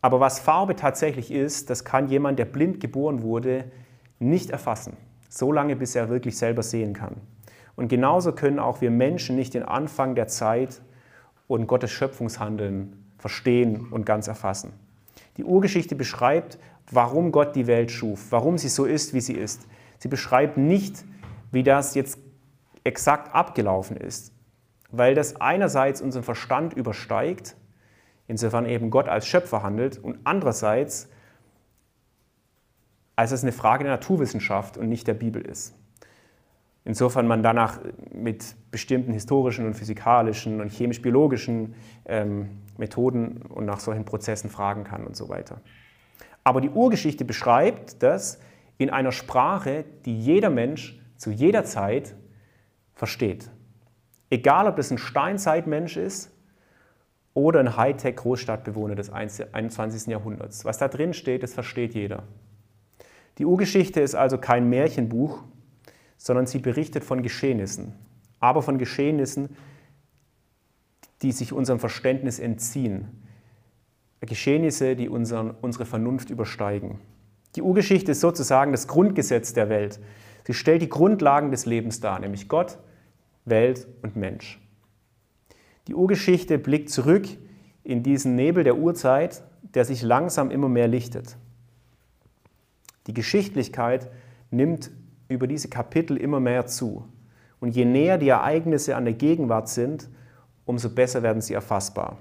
Aber 0.00 0.20
was 0.20 0.40
Farbe 0.40 0.74
tatsächlich 0.74 1.30
ist, 1.30 1.68
das 1.68 1.84
kann 1.84 2.08
jemand, 2.08 2.38
der 2.38 2.46
blind 2.46 2.80
geboren 2.80 3.22
wurde, 3.22 3.70
nicht 4.18 4.50
erfassen, 4.50 4.96
so 5.28 5.52
lange 5.52 5.76
bis 5.76 5.94
er 5.94 6.08
wirklich 6.08 6.38
selber 6.38 6.62
sehen 6.62 6.94
kann. 6.94 7.16
Und 7.76 7.88
genauso 7.88 8.32
können 8.32 8.58
auch 8.58 8.80
wir 8.80 8.90
Menschen 8.90 9.36
nicht 9.36 9.54
den 9.54 9.62
Anfang 9.62 10.14
der 10.14 10.28
Zeit 10.28 10.80
und 11.46 11.66
Gottes 11.66 11.90
Schöpfungshandeln 11.90 13.04
verstehen 13.18 13.88
und 13.90 14.06
ganz 14.06 14.28
erfassen. 14.28 14.72
Die 15.36 15.44
Urgeschichte 15.44 15.94
beschreibt, 15.94 16.58
warum 16.90 17.32
Gott 17.32 17.54
die 17.54 17.66
Welt 17.66 17.90
schuf, 17.90 18.26
warum 18.30 18.58
sie 18.58 18.68
so 18.68 18.84
ist, 18.84 19.12
wie 19.12 19.20
sie 19.20 19.34
ist. 19.34 19.66
Sie 19.98 20.08
beschreibt 20.08 20.56
nicht, 20.56 21.04
wie 21.52 21.62
das 21.62 21.94
jetzt 21.94 22.18
exakt 22.84 23.34
abgelaufen 23.34 23.96
ist, 23.96 24.32
weil 24.90 25.14
das 25.14 25.40
einerseits 25.40 26.00
unseren 26.00 26.22
Verstand 26.22 26.74
übersteigt, 26.74 27.56
insofern 28.26 28.66
eben 28.66 28.90
Gott 28.90 29.08
als 29.08 29.26
Schöpfer 29.26 29.62
handelt, 29.62 29.98
und 29.98 30.18
andererseits 30.24 31.08
als 33.16 33.32
es 33.32 33.42
eine 33.42 33.52
Frage 33.52 33.84
der 33.84 33.94
Naturwissenschaft 33.94 34.76
und 34.76 34.90
nicht 34.90 35.06
der 35.06 35.14
Bibel 35.14 35.40
ist. 35.40 35.74
Insofern 36.86 37.26
man 37.26 37.42
danach 37.42 37.80
mit 38.14 38.54
bestimmten 38.70 39.12
historischen 39.12 39.66
und 39.66 39.74
physikalischen 39.74 40.60
und 40.60 40.70
chemisch-biologischen 40.70 41.74
ähm, 42.04 42.62
Methoden 42.78 43.42
und 43.42 43.64
nach 43.64 43.80
solchen 43.80 44.04
Prozessen 44.04 44.48
fragen 44.48 44.84
kann 44.84 45.04
und 45.04 45.16
so 45.16 45.28
weiter. 45.28 45.60
Aber 46.44 46.60
die 46.60 46.70
Urgeschichte 46.70 47.24
beschreibt 47.24 48.04
das 48.04 48.38
in 48.78 48.90
einer 48.90 49.10
Sprache, 49.10 49.84
die 50.04 50.16
jeder 50.16 50.48
Mensch 50.48 51.00
zu 51.16 51.32
jeder 51.32 51.64
Zeit 51.64 52.14
versteht. 52.94 53.50
Egal, 54.30 54.68
ob 54.68 54.76
das 54.76 54.92
ein 54.92 54.98
Steinzeitmensch 54.98 55.96
ist 55.96 56.30
oder 57.34 57.58
ein 57.58 57.76
Hightech-Großstadtbewohner 57.76 58.94
des 58.94 59.10
21. 59.10 60.06
Jahrhunderts. 60.06 60.64
Was 60.64 60.78
da 60.78 60.86
drin 60.86 61.14
steht, 61.14 61.42
das 61.42 61.52
versteht 61.52 61.94
jeder. 61.94 62.22
Die 63.38 63.44
Urgeschichte 63.44 64.00
ist 64.00 64.14
also 64.14 64.38
kein 64.38 64.70
Märchenbuch, 64.70 65.42
sondern 66.18 66.46
sie 66.46 66.58
berichtet 66.58 67.04
von 67.04 67.22
Geschehnissen, 67.22 67.92
aber 68.40 68.62
von 68.62 68.78
Geschehnissen, 68.78 69.56
die 71.22 71.32
sich 71.32 71.52
unserem 71.52 71.78
Verständnis 71.78 72.38
entziehen. 72.38 73.22
Geschehnisse, 74.20 74.96
die 74.96 75.08
unseren, 75.08 75.52
unsere 75.62 75.86
Vernunft 75.86 76.30
übersteigen. 76.30 76.98
Die 77.54 77.62
Urgeschichte 77.62 78.12
ist 78.12 78.20
sozusagen 78.20 78.72
das 78.72 78.88
Grundgesetz 78.88 79.52
der 79.52 79.68
Welt. 79.68 80.00
Sie 80.46 80.54
stellt 80.54 80.82
die 80.82 80.88
Grundlagen 80.88 81.50
des 81.50 81.64
Lebens 81.64 82.00
dar, 82.00 82.18
nämlich 82.18 82.48
Gott, 82.48 82.78
Welt 83.44 83.86
und 84.02 84.16
Mensch. 84.16 84.60
Die 85.86 85.94
Urgeschichte 85.94 86.58
blickt 86.58 86.90
zurück 86.90 87.26
in 87.84 88.02
diesen 88.02 88.34
Nebel 88.34 88.64
der 88.64 88.76
Urzeit, 88.76 89.44
der 89.62 89.84
sich 89.84 90.02
langsam 90.02 90.50
immer 90.50 90.68
mehr 90.68 90.88
lichtet. 90.88 91.36
Die 93.06 93.14
Geschichtlichkeit 93.14 94.10
nimmt 94.50 94.90
über 95.28 95.46
diese 95.46 95.68
Kapitel 95.68 96.16
immer 96.16 96.40
mehr 96.40 96.66
zu. 96.66 97.04
Und 97.60 97.74
je 97.74 97.84
näher 97.84 98.18
die 98.18 98.28
Ereignisse 98.28 98.96
an 98.96 99.04
der 99.04 99.14
Gegenwart 99.14 99.68
sind, 99.68 100.08
umso 100.64 100.90
besser 100.90 101.22
werden 101.22 101.40
sie 101.40 101.54
erfassbar. 101.54 102.18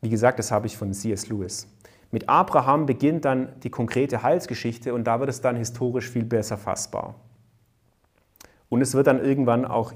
Wie 0.00 0.10
gesagt, 0.10 0.38
das 0.38 0.52
habe 0.52 0.66
ich 0.66 0.76
von 0.76 0.92
C.S. 0.92 1.28
Lewis. 1.28 1.66
Mit 2.12 2.28
Abraham 2.28 2.86
beginnt 2.86 3.24
dann 3.24 3.48
die 3.60 3.70
konkrete 3.70 4.22
Heilsgeschichte 4.22 4.94
und 4.94 5.04
da 5.04 5.18
wird 5.18 5.28
es 5.28 5.40
dann 5.40 5.56
historisch 5.56 6.08
viel 6.08 6.24
besser 6.24 6.56
fassbar. 6.56 7.16
Und 8.68 8.80
es 8.80 8.94
wird 8.94 9.06
dann 9.06 9.22
irgendwann 9.22 9.64
auch 9.64 9.92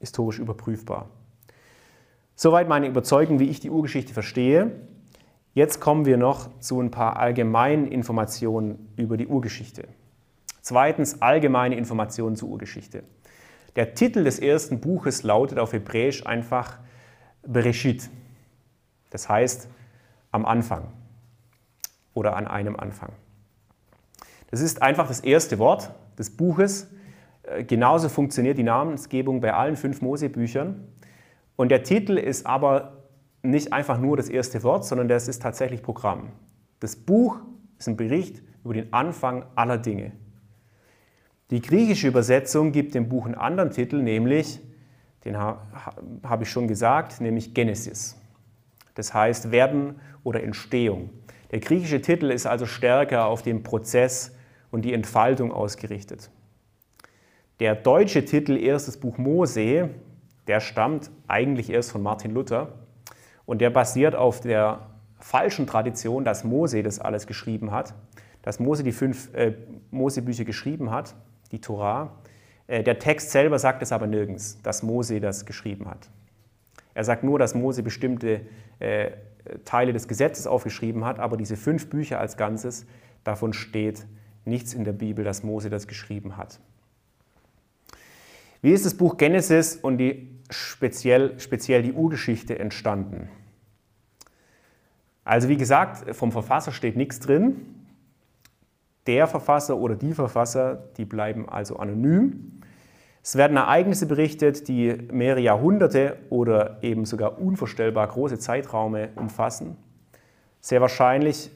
historisch 0.00 0.38
überprüfbar. 0.38 1.10
Soweit 2.34 2.68
meine 2.68 2.86
Überzeugung, 2.86 3.40
wie 3.40 3.48
ich 3.48 3.60
die 3.60 3.70
Urgeschichte 3.70 4.14
verstehe. 4.14 4.70
Jetzt 5.54 5.80
kommen 5.80 6.04
wir 6.04 6.16
noch 6.16 6.60
zu 6.60 6.80
ein 6.80 6.90
paar 6.90 7.16
allgemeinen 7.16 7.86
Informationen 7.86 8.92
über 8.96 9.16
die 9.16 9.26
Urgeschichte. 9.26 9.88
Zweitens 10.60 11.22
allgemeine 11.22 11.76
Informationen 11.76 12.36
zur 12.36 12.50
Urgeschichte. 12.50 13.02
Der 13.76 13.94
Titel 13.94 14.24
des 14.24 14.38
ersten 14.38 14.80
Buches 14.80 15.22
lautet 15.22 15.58
auf 15.58 15.72
Hebräisch 15.72 16.26
einfach 16.26 16.78
Bereshit. 17.46 18.10
Das 19.10 19.28
heißt 19.28 19.68
am 20.30 20.44
Anfang 20.44 20.88
oder 22.12 22.36
an 22.36 22.46
einem 22.46 22.76
Anfang. 22.76 23.12
Das 24.50 24.60
ist 24.60 24.82
einfach 24.82 25.08
das 25.08 25.20
erste 25.20 25.58
Wort 25.58 25.90
des 26.18 26.36
Buches. 26.36 26.88
Äh, 27.42 27.64
genauso 27.64 28.08
funktioniert 28.08 28.58
die 28.58 28.62
Namensgebung 28.62 29.40
bei 29.40 29.54
allen 29.54 29.76
fünf 29.76 30.02
Mosebüchern. 30.02 30.86
Und 31.56 31.70
der 31.70 31.82
Titel 31.82 32.18
ist 32.18 32.46
aber 32.46 32.97
nicht 33.42 33.72
einfach 33.72 33.98
nur 33.98 34.16
das 34.16 34.28
erste 34.28 34.62
Wort, 34.62 34.84
sondern 34.84 35.08
das 35.08 35.28
ist 35.28 35.42
tatsächlich 35.42 35.82
Programm. 35.82 36.32
Das 36.80 36.96
Buch 36.96 37.40
ist 37.78 37.88
ein 37.88 37.96
Bericht 37.96 38.42
über 38.64 38.74
den 38.74 38.92
Anfang 38.92 39.44
aller 39.54 39.78
Dinge. 39.78 40.12
Die 41.50 41.62
griechische 41.62 42.08
Übersetzung 42.08 42.72
gibt 42.72 42.94
dem 42.94 43.08
Buch 43.08 43.24
einen 43.24 43.34
anderen 43.34 43.70
Titel, 43.70 44.02
nämlich, 44.02 44.60
den 45.24 45.36
habe 45.38 46.42
ich 46.42 46.50
schon 46.50 46.68
gesagt, 46.68 47.20
nämlich 47.20 47.54
Genesis. 47.54 48.16
Das 48.94 49.14
heißt 49.14 49.50
Werden 49.50 50.00
oder 50.24 50.42
Entstehung. 50.42 51.10
Der 51.50 51.60
griechische 51.60 52.02
Titel 52.02 52.30
ist 52.30 52.46
also 52.46 52.66
stärker 52.66 53.26
auf 53.26 53.42
den 53.42 53.62
Prozess 53.62 54.34
und 54.70 54.82
die 54.82 54.92
Entfaltung 54.92 55.52
ausgerichtet. 55.52 56.30
Der 57.60 57.74
deutsche 57.74 58.24
Titel 58.24 58.56
Erstes 58.56 58.98
Buch 58.98 59.16
Mose, 59.16 59.90
der 60.46 60.60
stammt 60.60 61.10
eigentlich 61.26 61.70
erst 61.70 61.92
von 61.92 62.02
Martin 62.02 62.32
Luther 62.32 62.74
und 63.48 63.62
der 63.62 63.70
basiert 63.70 64.14
auf 64.14 64.42
der 64.42 64.90
falschen 65.20 65.66
Tradition, 65.66 66.22
dass 66.22 66.44
Mose 66.44 66.82
das 66.82 66.98
alles 66.98 67.26
geschrieben 67.26 67.70
hat, 67.70 67.94
dass 68.42 68.60
Mose 68.60 68.82
die 68.82 68.92
fünf 68.92 69.34
äh, 69.34 69.54
Mosebücher 69.90 70.44
geschrieben 70.44 70.90
hat, 70.90 71.14
die 71.50 71.58
Torah. 71.58 72.12
Äh, 72.66 72.82
der 72.82 72.98
Text 72.98 73.30
selber 73.30 73.58
sagt 73.58 73.80
es 73.80 73.90
aber 73.90 74.06
nirgends, 74.06 74.60
dass 74.62 74.82
Mose 74.82 75.18
das 75.18 75.46
geschrieben 75.46 75.88
hat. 75.88 76.10
Er 76.92 77.04
sagt 77.04 77.24
nur, 77.24 77.38
dass 77.38 77.54
Mose 77.54 77.82
bestimmte 77.82 78.42
äh, 78.80 79.12
Teile 79.64 79.94
des 79.94 80.08
Gesetzes 80.08 80.46
aufgeschrieben 80.46 81.06
hat, 81.06 81.18
aber 81.18 81.38
diese 81.38 81.56
fünf 81.56 81.88
Bücher 81.88 82.20
als 82.20 82.36
Ganzes, 82.36 82.84
davon 83.24 83.54
steht 83.54 84.06
nichts 84.44 84.74
in 84.74 84.84
der 84.84 84.92
Bibel, 84.92 85.24
dass 85.24 85.42
Mose 85.42 85.70
das 85.70 85.86
geschrieben 85.86 86.36
hat. 86.36 86.60
Wie 88.60 88.72
ist 88.72 88.84
das 88.84 88.92
Buch 88.92 89.16
Genesis 89.16 89.74
und 89.76 89.96
die 89.96 90.38
speziell, 90.50 91.40
speziell 91.40 91.82
die 91.82 91.94
Urgeschichte 91.94 92.58
entstanden? 92.58 93.30
Also 95.28 95.50
wie 95.50 95.58
gesagt, 95.58 96.16
vom 96.16 96.32
Verfasser 96.32 96.72
steht 96.72 96.96
nichts 96.96 97.20
drin. 97.20 97.84
Der 99.06 99.26
Verfasser 99.26 99.76
oder 99.76 99.94
die 99.94 100.14
Verfasser, 100.14 100.88
die 100.96 101.04
bleiben 101.04 101.46
also 101.46 101.76
anonym. 101.76 102.62
Es 103.22 103.36
werden 103.36 103.58
Ereignisse 103.58 104.06
berichtet, 104.06 104.68
die 104.68 104.96
mehrere 105.12 105.40
Jahrhunderte 105.40 106.16
oder 106.30 106.78
eben 106.82 107.04
sogar 107.04 107.38
unvorstellbar 107.38 108.06
große 108.06 108.38
Zeitraume 108.38 109.10
umfassen. 109.16 109.76
Sehr 110.62 110.80
wahrscheinlich 110.80 111.50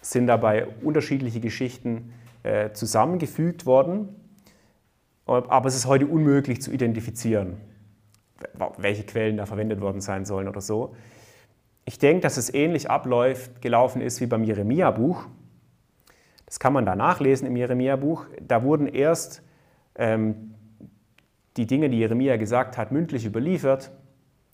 sind 0.00 0.26
dabei 0.26 0.68
unterschiedliche 0.82 1.40
Geschichten 1.40 2.14
äh, 2.44 2.72
zusammengefügt 2.72 3.66
worden, 3.66 4.08
aber 5.26 5.68
es 5.68 5.76
ist 5.76 5.84
heute 5.84 6.06
unmöglich 6.06 6.62
zu 6.62 6.72
identifizieren, 6.72 7.58
welche 8.78 9.02
Quellen 9.02 9.36
da 9.36 9.44
verwendet 9.44 9.82
worden 9.82 10.00
sein 10.00 10.24
sollen 10.24 10.48
oder 10.48 10.62
so. 10.62 10.94
Ich 11.88 11.98
denke, 11.98 12.20
dass 12.20 12.36
es 12.36 12.52
ähnlich 12.52 12.90
abläuft, 12.90 13.62
gelaufen 13.62 14.02
ist 14.02 14.20
wie 14.20 14.26
beim 14.26 14.44
Jeremia-Buch. 14.44 15.24
Das 16.44 16.60
kann 16.60 16.74
man 16.74 16.84
da 16.84 16.94
nachlesen 16.94 17.48
im 17.48 17.56
Jeremia-Buch. 17.56 18.26
Da 18.46 18.62
wurden 18.62 18.86
erst 18.86 19.40
ähm, 19.94 20.54
die 21.56 21.66
Dinge, 21.66 21.88
die 21.88 21.98
Jeremia 21.98 22.36
gesagt 22.36 22.76
hat, 22.76 22.92
mündlich 22.92 23.24
überliefert. 23.24 23.90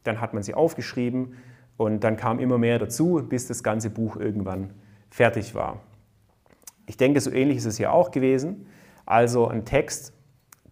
Dann 0.05 0.21
hat 0.21 0.33
man 0.33 0.45
sie 0.45 0.55
aufgeschrieben 0.55 1.35
und 1.77 2.05
dann 2.05 2.17
kam 2.17 2.39
immer 2.39 2.57
mehr 2.57 2.79
dazu, 2.79 3.21
bis 3.29 3.49
das 3.49 3.65
ganze 3.65 3.91
Buch 3.91 4.15
irgendwann 4.15 4.71
fertig 5.11 5.57
war. 5.57 5.81
Ich 6.87 6.99
denke, 6.99 7.21
so 7.21 7.33
ähnlich 7.33 7.57
ist 7.57 7.65
es 7.65 7.79
hier 7.79 7.93
auch 7.93 8.13
gewesen. 8.13 8.69
Also 9.07 9.49
ein 9.49 9.65
Text, 9.65 10.13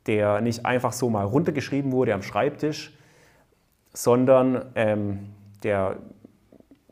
der 0.06 0.40
nicht 0.40 0.64
einfach 0.64 0.92
so 0.92 1.10
mal 1.10 1.24
runtergeschrieben 1.24 1.90
wurde 1.90 2.14
am 2.14 2.22
Schreibtisch, 2.22 2.96
sondern 3.92 4.66
ähm, 4.76 5.30
der 5.64 5.96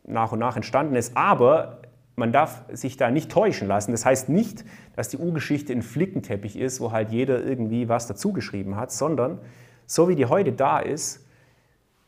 nach 0.04 0.32
und 0.32 0.38
nach 0.38 0.56
entstanden 0.56 0.94
ist. 0.96 1.16
Aber 1.16 1.80
man 2.16 2.32
darf 2.32 2.62
sich 2.72 2.96
da 2.96 3.10
nicht 3.10 3.30
täuschen 3.30 3.66
lassen. 3.66 3.92
Das 3.92 4.04
heißt 4.04 4.28
nicht, 4.28 4.64
dass 4.94 5.08
die 5.08 5.16
Urgeschichte 5.16 5.72
ein 5.72 5.82
Flickenteppich 5.82 6.56
ist, 6.56 6.80
wo 6.80 6.92
halt 6.92 7.10
jeder 7.10 7.42
irgendwie 7.42 7.88
was 7.88 8.06
dazugeschrieben 8.06 8.76
hat, 8.76 8.92
sondern 8.92 9.38
so 9.86 10.08
wie 10.08 10.14
die 10.14 10.26
heute 10.26 10.52
da 10.52 10.78
ist, 10.80 11.26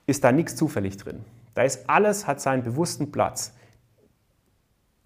ist 0.07 0.25
da 0.25 0.33
nichts 0.33 0.57
zufällig 0.57 0.97
drin. 0.97 1.25
Da 1.55 1.63
ist 1.63 1.89
alles, 1.89 2.27
hat 2.27 2.41
seinen 2.41 2.63
bewussten 2.63 3.13
Platz. 3.13 3.55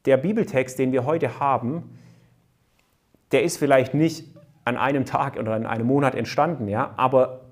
Der 0.05 0.17
Bibeltext, 0.17 0.79
den 0.79 0.93
wir 0.93 1.05
heute 1.05 1.41
haben, 1.41 1.99
der 3.33 3.43
ist 3.43 3.57
vielleicht 3.57 3.95
nicht 3.95 4.37
an 4.65 4.77
einem 4.77 5.05
Tag 5.05 5.37
oder 5.37 5.57
in 5.57 5.67
einem 5.67 5.87
Monat 5.87 6.15
entstanden, 6.15 6.69
ja, 6.69 6.95
aber 6.97 7.43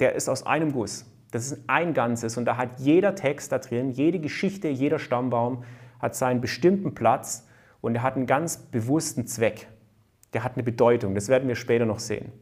der 0.00 0.14
ist 0.14 0.28
aus 0.28 0.46
einem 0.46 0.72
Guss. 0.72 1.06
Das 1.30 1.50
ist 1.50 1.64
ein 1.68 1.92
Ganzes 1.92 2.36
und 2.36 2.44
da 2.44 2.56
hat 2.56 2.78
jeder 2.78 3.14
Text 3.14 3.52
da 3.52 3.58
drin, 3.58 3.90
jede 3.90 4.20
Geschichte, 4.20 4.68
jeder 4.68 4.98
Stammbaum 4.98 5.64
hat 5.98 6.14
seinen 6.14 6.40
bestimmten 6.40 6.94
Platz 6.94 7.46
und 7.80 7.94
er 7.96 8.02
hat 8.02 8.16
einen 8.16 8.26
ganz 8.26 8.58
bewussten 8.58 9.26
Zweck. 9.26 9.68
Der 10.32 10.44
hat 10.44 10.54
eine 10.54 10.62
Bedeutung, 10.62 11.14
das 11.14 11.28
werden 11.28 11.48
wir 11.48 11.56
später 11.56 11.86
noch 11.86 11.98
sehen. 11.98 12.32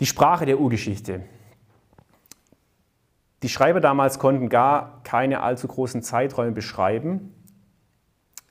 Die 0.00 0.06
Sprache 0.06 0.46
der 0.46 0.58
Urgeschichte. 0.58 1.22
Die 3.42 3.48
Schreiber 3.48 3.80
damals 3.80 4.18
konnten 4.18 4.48
gar 4.48 5.02
keine 5.02 5.40
allzu 5.40 5.66
großen 5.66 6.02
Zeiträume 6.02 6.52
beschreiben. 6.52 7.34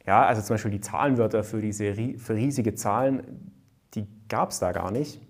Ja, 0.06 0.26
also 0.26 0.42
zum 0.42 0.56
Beispiel 0.56 0.72
die 0.72 0.82
Zahlenwörter 0.82 1.44
für 1.44 1.62
diese 1.62 1.94
für 2.18 2.36
riesige 2.36 2.76
Zahlen, 2.76 3.54
die 3.94 4.08
gab 4.28 4.52
es 4.52 4.60
da 4.60 4.72
gar 4.72 4.92
nicht. 4.92 5.22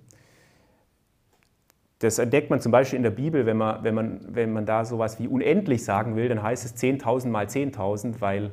Das 2.02 2.18
entdeckt 2.18 2.50
man 2.50 2.60
zum 2.60 2.72
Beispiel 2.72 2.98
in 2.98 3.04
der 3.04 3.12
Bibel, 3.12 3.46
wenn 3.46 3.58
man, 3.58 3.84
wenn 3.84 3.94
man, 3.94 4.22
wenn 4.28 4.52
man 4.52 4.66
da 4.66 4.86
sowas 4.86 5.20
wie 5.20 5.28
unendlich 5.28 5.86
sagen 5.86 6.16
will, 6.16 6.30
dann 6.30 6.42
heißt 6.42 6.66
es 6.66 6.76
10.000 6.76 7.28
mal 7.28 7.46
10.000, 7.46 8.16
weil 8.22 8.46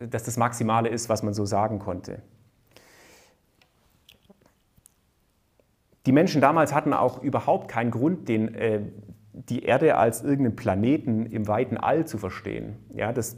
äh, 0.00 0.08
das 0.08 0.24
das 0.24 0.36
Maximale 0.36 0.88
ist, 0.88 1.08
was 1.08 1.22
man 1.22 1.34
so 1.34 1.44
sagen 1.44 1.78
konnte. 1.78 2.22
Die 6.04 6.10
Menschen 6.10 6.40
damals 6.40 6.74
hatten 6.74 6.92
auch 6.92 7.22
überhaupt 7.22 7.68
keinen 7.68 7.92
Grund, 7.92 8.28
den, 8.28 8.52
äh, 8.56 8.80
die 9.32 9.62
Erde 9.62 9.96
als 9.96 10.24
irgendeinen 10.24 10.56
Planeten 10.56 11.26
im 11.26 11.46
weiten 11.46 11.76
All 11.76 12.08
zu 12.08 12.18
verstehen. 12.18 12.74
Ja, 12.92 13.12
das, 13.12 13.36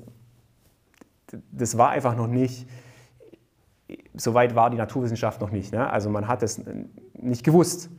das 1.52 1.76
war 1.76 1.90
einfach 1.90 2.16
noch 2.16 2.26
nicht, 2.26 2.66
so 4.14 4.32
weit 4.32 4.54
war 4.54 4.70
die 4.70 4.78
Naturwissenschaft 4.78 5.42
noch 5.42 5.50
nicht. 5.50 5.74
Ne? 5.74 5.90
Also 5.90 6.08
man 6.08 6.26
hat 6.26 6.42
es 6.42 6.62
nicht 7.12 7.44
gewusst. 7.44 7.90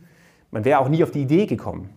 Man 0.52 0.66
wäre 0.66 0.80
auch 0.80 0.90
nie 0.90 1.04
auf 1.04 1.12
die 1.12 1.22
Idee 1.22 1.46
gekommen. 1.46 1.90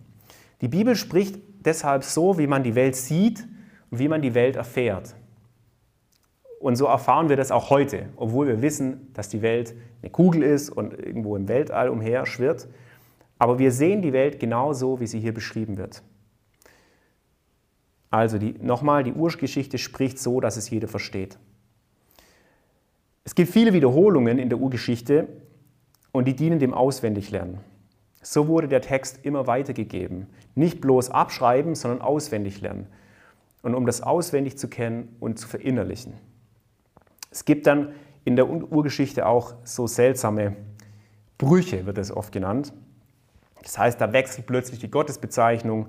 Die 0.61 0.67
Bibel 0.67 0.95
spricht 0.95 1.39
deshalb 1.65 2.03
so, 2.03 2.37
wie 2.37 2.47
man 2.47 2.63
die 2.63 2.75
Welt 2.75 2.95
sieht 2.95 3.47
und 3.89 3.99
wie 3.99 4.07
man 4.07 4.21
die 4.21 4.33
Welt 4.33 4.55
erfährt. 4.55 5.15
Und 6.59 6.77
so 6.77 6.85
erfahren 6.85 7.27
wir 7.27 7.35
das 7.35 7.51
auch 7.51 7.69
heute, 7.69 8.07
obwohl 8.15 8.47
wir 8.47 8.61
wissen, 8.61 9.11
dass 9.13 9.27
die 9.27 9.41
Welt 9.41 9.75
eine 10.01 10.09
Kugel 10.09 10.43
ist 10.43 10.69
und 10.69 10.93
irgendwo 10.93 11.35
im 11.35 11.49
Weltall 11.49 11.89
umher 11.89 12.25
schwirrt. 12.25 12.69
Aber 13.37 13.59
wir 13.59 13.71
sehen 13.71 14.01
die 14.01 14.13
Welt 14.13 14.39
genauso, 14.39 15.01
wie 15.01 15.07
sie 15.07 15.19
hier 15.19 15.33
beschrieben 15.33 15.77
wird. 15.77 16.01
Also 18.09 18.37
nochmal, 18.61 19.03
die 19.03 19.11
Urgeschichte 19.11 19.77
spricht 19.77 20.19
so, 20.19 20.39
dass 20.39 20.55
es 20.55 20.69
jeder 20.69 20.87
versteht. 20.87 21.37
Es 23.25 23.35
gibt 23.35 23.51
viele 23.51 23.73
Wiederholungen 23.73 24.37
in 24.37 24.49
der 24.49 24.59
Urgeschichte 24.59 25.27
und 26.11 26.27
die 26.27 26.35
dienen 26.35 26.59
dem 26.59 26.73
Auswendiglernen. 26.73 27.59
So 28.23 28.47
wurde 28.47 28.67
der 28.67 28.81
Text 28.81 29.19
immer 29.23 29.45
weitergegeben. 29.45 30.27
Nicht 30.55 30.81
bloß 30.81 31.11
abschreiben, 31.11 31.75
sondern 31.75 32.01
auswendig 32.01 32.61
lernen. 32.61 32.87
Und 33.61 33.75
um 33.75 33.85
das 33.85 34.01
auswendig 34.01 34.57
zu 34.57 34.67
kennen 34.67 35.15
und 35.19 35.37
zu 35.37 35.47
verinnerlichen. 35.47 36.13
Es 37.29 37.45
gibt 37.45 37.67
dann 37.67 37.93
in 38.25 38.35
der 38.35 38.49
Urgeschichte 38.49 39.25
auch 39.25 39.53
so 39.63 39.85
seltsame 39.87 40.55
Brüche, 41.37 41.85
wird 41.85 41.97
es 41.97 42.15
oft 42.15 42.31
genannt. 42.31 42.73
Das 43.61 43.77
heißt, 43.77 43.99
da 43.99 44.13
wechselt 44.13 44.47
plötzlich 44.47 44.79
die 44.79 44.89
Gottesbezeichnung, 44.89 45.87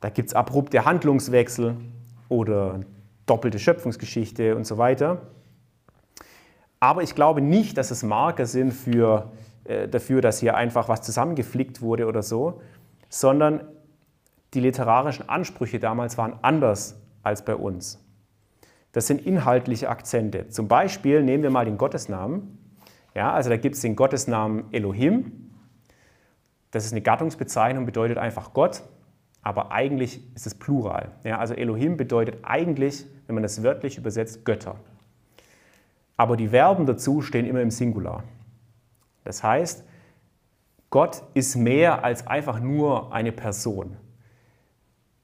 da 0.00 0.10
gibt 0.10 0.28
es 0.28 0.34
abrupte 0.34 0.84
Handlungswechsel 0.84 1.76
oder 2.28 2.80
doppelte 3.26 3.58
Schöpfungsgeschichte 3.58 4.54
und 4.54 4.66
so 4.66 4.78
weiter. 4.78 5.22
Aber 6.78 7.02
ich 7.02 7.14
glaube 7.14 7.40
nicht, 7.40 7.78
dass 7.78 7.90
es 7.90 8.02
Marker 8.02 8.46
sind 8.46 8.72
für 8.72 9.32
äh, 9.68 9.88
dafür, 9.88 10.20
dass 10.20 10.40
hier 10.40 10.56
einfach 10.56 10.88
was 10.88 11.02
zusammengeflickt 11.02 11.80
wurde 11.80 12.06
oder 12.06 12.22
so, 12.22 12.60
sondern 13.08 13.60
die 14.54 14.60
literarischen 14.60 15.28
Ansprüche 15.28 15.78
damals 15.78 16.18
waren 16.18 16.38
anders 16.42 17.00
als 17.22 17.44
bei 17.44 17.54
uns. 17.54 18.02
Das 18.92 19.06
sind 19.06 19.26
inhaltliche 19.26 19.90
Akzente. 19.90 20.48
Zum 20.48 20.68
Beispiel 20.68 21.22
nehmen 21.22 21.42
wir 21.42 21.50
mal 21.50 21.66
den 21.66 21.76
Gottesnamen. 21.76 22.58
Ja, 23.14 23.32
also 23.32 23.50
da 23.50 23.56
gibt 23.56 23.74
es 23.74 23.82
den 23.82 23.96
Gottesnamen 23.96 24.64
Elohim. 24.72 25.50
Das 26.70 26.84
ist 26.84 26.92
eine 26.92 27.02
Gattungsbezeichnung, 27.02 27.86
bedeutet 27.86 28.18
einfach 28.18 28.52
Gott, 28.52 28.82
aber 29.42 29.70
eigentlich 29.70 30.20
ist 30.34 30.46
es 30.46 30.54
Plural. 30.54 31.12
Ja, 31.24 31.38
also 31.38 31.54
Elohim 31.54 31.96
bedeutet 31.96 32.38
eigentlich, 32.42 33.06
wenn 33.26 33.34
man 33.34 33.42
das 33.42 33.62
wörtlich 33.62 33.98
übersetzt, 33.98 34.44
Götter. 34.44 34.76
Aber 36.16 36.36
die 36.36 36.48
Verben 36.48 36.86
dazu 36.86 37.20
stehen 37.20 37.46
immer 37.46 37.60
im 37.60 37.70
Singular. 37.70 38.24
Das 39.26 39.42
heißt, 39.42 39.84
Gott 40.90 41.24
ist 41.34 41.56
mehr 41.56 42.04
als 42.04 42.26
einfach 42.26 42.60
nur 42.60 43.12
eine 43.12 43.32
Person 43.32 43.96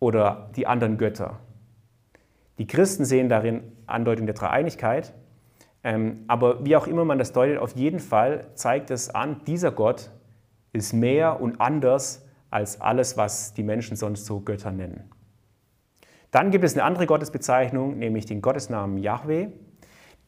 oder 0.00 0.50
die 0.56 0.66
anderen 0.66 0.98
Götter. 0.98 1.38
Die 2.58 2.66
Christen 2.66 3.04
sehen 3.04 3.28
darin 3.28 3.62
Andeutung 3.86 4.26
der 4.26 4.34
Dreieinigkeit, 4.34 5.14
ähm, 5.84 6.24
aber 6.26 6.64
wie 6.64 6.76
auch 6.76 6.88
immer 6.88 7.04
man 7.04 7.18
das 7.18 7.32
deutet, 7.32 7.58
auf 7.58 7.76
jeden 7.76 8.00
Fall 8.00 8.48
zeigt 8.54 8.90
es 8.90 9.08
an, 9.08 9.40
dieser 9.46 9.70
Gott 9.70 10.10
ist 10.72 10.92
mehr 10.92 11.40
und 11.40 11.60
anders 11.60 12.26
als 12.50 12.80
alles, 12.80 13.16
was 13.16 13.54
die 13.54 13.62
Menschen 13.62 13.96
sonst 13.96 14.26
so 14.26 14.40
Götter 14.40 14.72
nennen. 14.72 15.10
Dann 16.32 16.50
gibt 16.50 16.64
es 16.64 16.74
eine 16.74 16.84
andere 16.84 17.06
Gottesbezeichnung, 17.06 17.98
nämlich 17.98 18.26
den 18.26 18.42
Gottesnamen 18.42 18.98
Yahweh. 18.98 19.48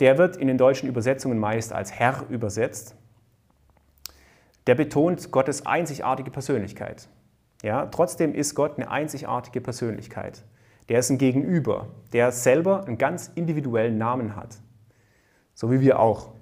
Der 0.00 0.18
wird 0.18 0.36
in 0.36 0.46
den 0.46 0.58
deutschen 0.58 0.88
Übersetzungen 0.88 1.38
meist 1.38 1.72
als 1.72 1.92
Herr 1.92 2.24
übersetzt 2.28 2.96
der 4.66 4.74
betont 4.74 5.30
Gottes 5.30 5.66
einzigartige 5.66 6.30
Persönlichkeit. 6.30 7.08
Ja, 7.62 7.86
trotzdem 7.86 8.34
ist 8.34 8.54
Gott 8.54 8.76
eine 8.76 8.90
einzigartige 8.90 9.60
Persönlichkeit. 9.60 10.44
Der 10.88 10.98
ist 10.98 11.10
ein 11.10 11.18
Gegenüber, 11.18 11.88
der 12.12 12.30
selber 12.30 12.84
einen 12.86 12.98
ganz 12.98 13.30
individuellen 13.34 13.96
Namen 13.96 14.36
hat. 14.36 14.58
So 15.54 15.70
wie 15.70 15.80
wir 15.80 15.98
auch. 15.98 16.32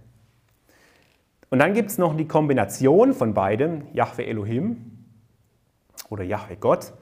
Und 1.51 1.59
dann 1.59 1.75
gibt 1.75 1.91
es 1.91 1.99
noch 1.99 2.17
die 2.17 2.27
Kombination 2.27 3.13
von 3.13 3.35
beidem, 3.35 3.87
Yahweh 3.93 4.25
Elohim 4.25 5.05
oder 6.09 6.25
Yahweh 6.25 6.57
Gott, 6.59 6.93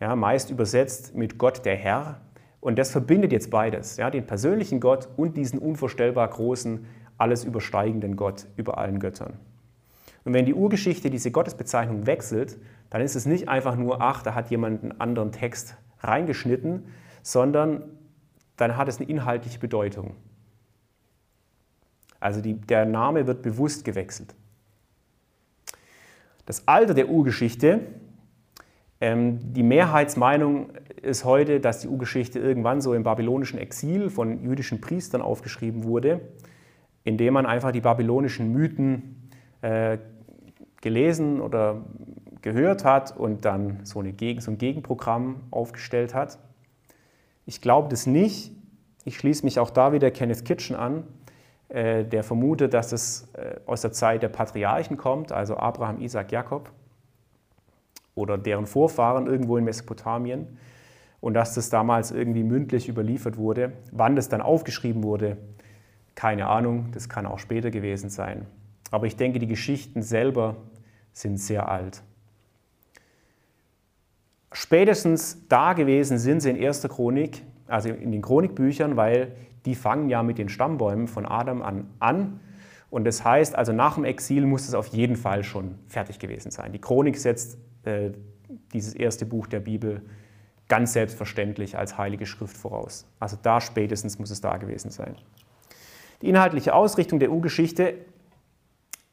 ja, 0.00 0.16
meist 0.16 0.50
übersetzt 0.50 1.14
mit 1.14 1.38
Gott 1.38 1.64
der 1.64 1.76
Herr. 1.76 2.20
Und 2.60 2.78
das 2.78 2.90
verbindet 2.90 3.32
jetzt 3.32 3.50
beides, 3.50 3.96
ja, 3.96 4.10
den 4.10 4.26
persönlichen 4.26 4.80
Gott 4.80 5.08
und 5.16 5.36
diesen 5.36 5.58
unvorstellbar 5.58 6.26
großen, 6.28 6.86
alles 7.16 7.44
übersteigenden 7.44 8.16
Gott 8.16 8.46
über 8.56 8.78
allen 8.78 8.98
Göttern. 8.98 9.38
Und 10.24 10.34
wenn 10.34 10.46
die 10.46 10.54
Urgeschichte 10.54 11.10
diese 11.10 11.30
Gottesbezeichnung 11.30 12.06
wechselt, 12.06 12.58
dann 12.90 13.00
ist 13.00 13.14
es 13.14 13.26
nicht 13.26 13.48
einfach 13.48 13.76
nur, 13.76 14.00
ach, 14.00 14.22
da 14.22 14.34
hat 14.34 14.50
jemand 14.50 14.82
einen 14.82 15.00
anderen 15.00 15.32
Text 15.32 15.76
reingeschnitten, 16.00 16.86
sondern 17.22 17.82
dann 18.56 18.76
hat 18.76 18.88
es 18.88 18.98
eine 18.98 19.08
inhaltliche 19.08 19.58
Bedeutung. 19.58 20.16
Also 22.20 22.40
die, 22.40 22.54
der 22.54 22.84
Name 22.84 23.26
wird 23.26 23.42
bewusst 23.42 23.84
gewechselt. 23.84 24.34
Das 26.46 26.66
Alter 26.66 26.94
der 26.94 27.08
Urgeschichte, 27.08 27.80
ähm, 29.00 29.52
die 29.52 29.62
Mehrheitsmeinung 29.62 30.70
ist 31.02 31.24
heute, 31.24 31.60
dass 31.60 31.80
die 31.80 31.88
Urgeschichte 31.88 32.38
irgendwann 32.38 32.80
so 32.80 32.94
im 32.94 33.04
babylonischen 33.04 33.58
Exil 33.58 34.10
von 34.10 34.42
jüdischen 34.42 34.80
Priestern 34.80 35.22
aufgeschrieben 35.22 35.84
wurde, 35.84 36.20
indem 37.04 37.34
man 37.34 37.46
einfach 37.46 37.70
die 37.70 37.80
babylonischen 37.80 38.52
Mythen 38.52 39.17
äh, 39.62 39.98
gelesen 40.80 41.40
oder 41.40 41.82
gehört 42.42 42.84
hat 42.84 43.16
und 43.16 43.44
dann 43.44 43.80
so, 43.84 44.00
eine 44.00 44.12
Gegen, 44.12 44.40
so 44.40 44.50
ein 44.50 44.58
Gegenprogramm 44.58 45.40
aufgestellt 45.50 46.14
hat. 46.14 46.38
Ich 47.46 47.60
glaube 47.60 47.88
das 47.88 48.06
nicht. 48.06 48.52
Ich 49.04 49.16
schließe 49.16 49.44
mich 49.44 49.58
auch 49.58 49.70
da 49.70 49.92
wieder 49.92 50.10
Kenneth 50.10 50.44
Kitchen 50.44 50.76
an. 50.76 51.04
äh, 51.68 52.04
der 52.04 52.24
vermutet, 52.24 52.74
dass 52.74 52.92
es 52.92 53.28
äh, 53.34 53.56
aus 53.66 53.82
der 53.82 53.92
Zeit 53.92 54.22
der 54.22 54.28
Patriarchen 54.28 54.96
kommt, 54.96 55.32
also 55.32 55.56
Abraham, 55.56 56.00
Isaac, 56.00 56.32
Jakob 56.32 56.70
oder 58.14 58.38
deren 58.38 58.66
Vorfahren 58.66 59.26
irgendwo 59.26 59.56
in 59.56 59.64
Mesopotamien 59.64 60.58
und 61.20 61.34
dass 61.34 61.54
das 61.54 61.70
damals 61.70 62.10
irgendwie 62.10 62.42
mündlich 62.42 62.88
überliefert 62.88 63.36
wurde. 63.36 63.72
Wann 63.92 64.16
das 64.16 64.28
dann 64.28 64.40
aufgeschrieben 64.40 65.02
wurde, 65.02 65.36
keine 66.14 66.48
Ahnung, 66.48 66.88
das 66.92 67.08
kann 67.08 67.26
auch 67.26 67.38
später 67.38 67.70
gewesen 67.70 68.10
sein. 68.10 68.46
Aber 68.90 69.06
ich 69.06 69.16
denke, 69.16 69.38
die 69.38 69.46
Geschichten 69.46 70.02
selber 70.02 70.56
sind 71.12 71.38
sehr 71.38 71.68
alt. 71.68 72.02
Spätestens 74.52 75.46
da 75.48 75.74
gewesen 75.74 76.18
sind 76.18 76.40
sie 76.40 76.50
in 76.50 76.56
erster 76.56 76.88
Chronik, 76.88 77.42
also 77.66 77.90
in 77.90 78.12
den 78.12 78.22
Chronikbüchern, 78.22 78.96
weil 78.96 79.36
die 79.66 79.74
fangen 79.74 80.08
ja 80.08 80.22
mit 80.22 80.38
den 80.38 80.48
Stammbäumen 80.48 81.06
von 81.06 81.26
Adam 81.26 81.62
an 81.62 81.90
an. 81.98 82.40
Und 82.90 83.04
das 83.04 83.22
heißt, 83.22 83.54
also 83.54 83.72
nach 83.72 83.96
dem 83.96 84.04
Exil 84.04 84.46
muss 84.46 84.66
es 84.66 84.74
auf 84.74 84.86
jeden 84.86 85.16
Fall 85.16 85.44
schon 85.44 85.74
fertig 85.86 86.18
gewesen 86.18 86.50
sein. 86.50 86.72
Die 86.72 86.80
Chronik 86.80 87.18
setzt 87.18 87.58
äh, 87.84 88.12
dieses 88.72 88.94
erste 88.94 89.26
Buch 89.26 89.46
der 89.46 89.60
Bibel 89.60 90.02
ganz 90.68 90.94
selbstverständlich 90.94 91.76
als 91.76 91.98
heilige 91.98 92.24
Schrift 92.24 92.56
voraus. 92.56 93.06
Also 93.20 93.36
da 93.42 93.60
spätestens 93.60 94.18
muss 94.18 94.30
es 94.30 94.40
da 94.40 94.56
gewesen 94.56 94.90
sein. 94.90 95.16
Die 96.22 96.28
inhaltliche 96.28 96.74
Ausrichtung 96.74 97.18
der 97.18 97.30
U-Geschichte 97.30 97.94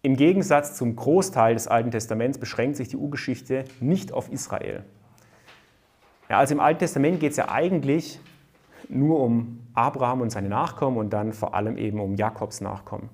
im 0.05 0.17
Gegensatz 0.17 0.75
zum 0.75 0.95
Großteil 0.95 1.55
des 1.55 1.67
Alten 1.67 1.89
Testaments 1.89 2.37
beschränkt 2.37 2.77
sich 2.77 2.89
die 2.89 2.95
U-Geschichte 2.95 3.63
nicht 3.79 4.11
auf 4.13 4.31
Israel. 4.31 4.83
Ja, 6.29 6.37
also 6.37 6.53
im 6.53 6.59
Alten 6.59 6.77
Testament 6.77 7.19
geht 7.19 7.31
es 7.31 7.37
ja 7.37 7.49
eigentlich 7.49 8.19
nur 8.87 9.19
um 9.19 9.61
Abraham 9.73 10.21
und 10.21 10.29
seine 10.29 10.47
Nachkommen 10.47 10.97
und 10.97 11.11
dann 11.11 11.33
vor 11.33 11.55
allem 11.55 11.75
eben 11.79 11.99
um 11.99 12.13
Jakobs 12.13 12.61
Nachkommen. 12.61 13.09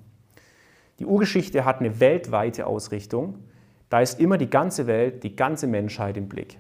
Die 0.99 1.06
Urgeschichte 1.06 1.63
hat 1.63 1.80
eine 1.80 2.01
weltweite 2.01 2.67
Ausrichtung. 2.67 3.39
Da 3.89 4.01
ist 4.01 4.19
immer 4.19 4.38
die 4.38 4.49
ganze 4.49 4.86
Welt, 4.86 5.23
die 5.23 5.38
ganze 5.38 5.67
Menschheit 5.67 6.17
im 6.17 6.27
Blick. 6.27 6.60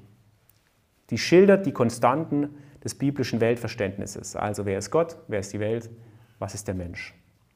Die 1.09 1.17
schildert 1.17 1.65
die 1.65 1.73
Konstanten 1.73 2.55
des 2.81 2.95
biblischen 2.95 3.41
Weltverständnisses. 3.41 4.37
Also 4.37 4.65
wer 4.65 4.77
ist 4.77 4.91
Gott, 4.91 5.17
wer 5.27 5.41
ist 5.41 5.51
die 5.51 5.59
Welt, 5.59 5.89
was 6.39 6.53
ist 6.53 6.69
der 6.69 6.75
Mensch 6.75 7.13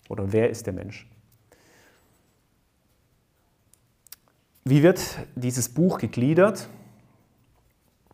oder 0.10 0.34
wer 0.34 0.50
ist 0.50 0.66
der 0.66 0.74
Mensch. 0.74 1.08
Wie 4.68 4.82
wird 4.82 5.20
dieses 5.36 5.70
Buch 5.70 6.00
gegliedert? 6.00 6.68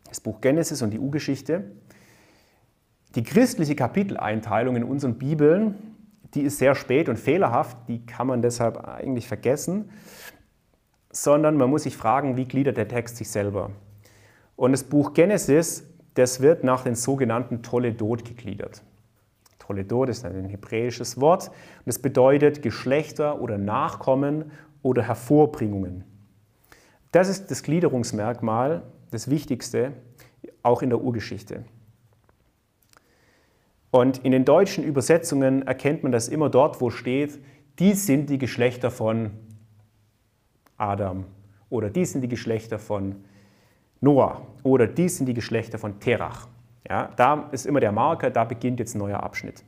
Das 0.10 0.20
Buch 0.20 0.42
Genesis 0.42 0.82
und 0.82 0.92
die 0.92 1.00
U-Geschichte. 1.00 1.64
Die 3.16 3.24
christliche 3.24 3.74
Kapiteleinteilung 3.74 4.76
in 4.76 4.84
unseren 4.84 5.18
Bibeln, 5.18 5.96
die 6.34 6.42
ist 6.42 6.58
sehr 6.58 6.76
spät 6.76 7.08
und 7.08 7.18
fehlerhaft, 7.18 7.78
die 7.88 8.06
kann 8.06 8.28
man 8.28 8.42
deshalb 8.42 8.86
eigentlich 8.86 9.30
vergessen, 9.30 9.92
sondern 11.10 11.56
man 11.56 11.70
muss 11.70 11.84
sich 11.84 11.96
fragen, 11.96 12.36
wie 12.36 12.44
gliedert 12.44 12.76
der 12.76 12.90
Text 12.90 13.16
sich 13.16 13.30
selber. 13.30 13.72
Und 14.58 14.74
das 14.74 14.84
Buch 14.84 15.14
Genesis, 15.14 15.86
das 16.16 16.42
wird 16.42 16.66
nach 16.66 16.84
den 16.84 16.96
sogenannten 16.96 17.64
Toledot 17.64 18.26
gegliedert. 18.26 18.82
Toledot 19.58 20.10
ist 20.10 20.26
ein 20.26 20.50
hebräisches 20.50 21.22
Wort 21.22 21.48
und 21.48 21.88
das 21.88 22.00
bedeutet 22.00 22.62
Geschlechter 22.62 23.40
oder 23.40 23.58
Nachkommen 23.58 24.52
oder 24.84 25.04
Hervorbringungen. 25.04 26.11
Das 27.12 27.28
ist 27.28 27.52
das 27.52 27.64
Gliederungsmerkmal, 27.64 28.84
das 29.12 29.30
Wichtigste, 29.30 29.94
auch 30.64 30.82
in 30.82 30.90
der 30.90 31.02
Urgeschichte. 31.02 31.66
Und 33.92 34.20
in 34.20 34.32
den 34.32 34.46
deutschen 34.46 34.84
Übersetzungen 34.84 35.68
erkennt 35.68 36.04
man 36.04 36.14
das 36.14 36.30
immer 36.30 36.50
dort, 36.50 36.80
wo 36.80 36.90
steht, 36.90 37.40
dies 37.78 38.06
sind 38.06 38.30
die 38.30 38.38
Geschlechter 38.38 38.90
von 38.90 39.32
Adam 40.78 41.26
oder 41.70 41.90
dies 41.90 42.14
sind 42.14 42.22
die 42.22 42.30
Geschlechter 42.30 42.80
von 42.80 43.26
Noah 44.00 44.42
oder 44.64 44.88
dies 44.88 45.18
sind 45.18 45.26
die 45.26 45.34
Geschlechter 45.34 45.78
von 45.78 46.00
Terach. 46.00 46.48
Ja, 46.90 47.12
da 47.18 47.50
ist 47.52 47.66
immer 47.66 47.82
der 47.82 47.92
Marker, 47.92 48.30
da 48.30 48.46
beginnt 48.46 48.80
jetzt 48.80 48.96
ein 48.96 49.00
neuer 49.00 49.22
Abschnitt. 49.22 49.64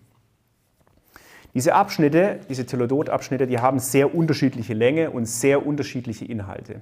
Diese 1.53 1.75
Abschnitte, 1.75 2.39
diese 2.49 2.65
Teledot-Abschnitte, 2.65 3.45
die 3.45 3.59
haben 3.59 3.77
sehr 3.77 4.15
unterschiedliche 4.15 4.73
Länge 4.73 5.11
und 5.11 5.27
sehr 5.27 5.65
unterschiedliche 5.65 6.25
Inhalte. 6.25 6.81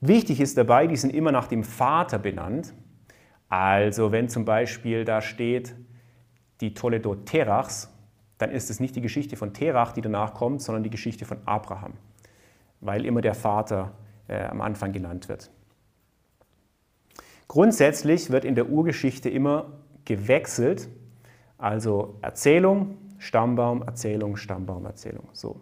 Wichtig 0.00 0.40
ist 0.40 0.56
dabei, 0.56 0.86
die 0.86 0.96
sind 0.96 1.14
immer 1.14 1.30
nach 1.30 1.46
dem 1.46 1.62
Vater 1.62 2.18
benannt. 2.18 2.74
Also 3.48 4.12
wenn 4.12 4.28
zum 4.28 4.44
Beispiel 4.44 5.04
da 5.04 5.20
steht, 5.20 5.74
die 6.60 6.74
Toledo 6.74 7.14
Terachs, 7.14 7.92
dann 8.38 8.50
ist 8.50 8.70
es 8.70 8.80
nicht 8.80 8.96
die 8.96 9.02
Geschichte 9.02 9.36
von 9.36 9.52
Terach, 9.52 9.92
die 9.92 10.00
danach 10.00 10.34
kommt, 10.34 10.62
sondern 10.62 10.82
die 10.82 10.90
Geschichte 10.90 11.26
von 11.26 11.38
Abraham, 11.44 11.92
weil 12.80 13.04
immer 13.04 13.20
der 13.20 13.34
Vater 13.34 13.92
äh, 14.28 14.44
am 14.44 14.60
Anfang 14.62 14.92
genannt 14.92 15.28
wird. 15.28 15.50
Grundsätzlich 17.48 18.30
wird 18.30 18.44
in 18.44 18.54
der 18.54 18.70
Urgeschichte 18.70 19.28
immer 19.28 19.72
gewechselt, 20.04 20.88
also 21.58 22.18
Erzählung, 22.22 22.96
Stammbaum, 23.18 23.82
Erzählung, 23.82 24.36
Stammbaum, 24.36 24.86
Erzählung. 24.86 25.28
So. 25.32 25.60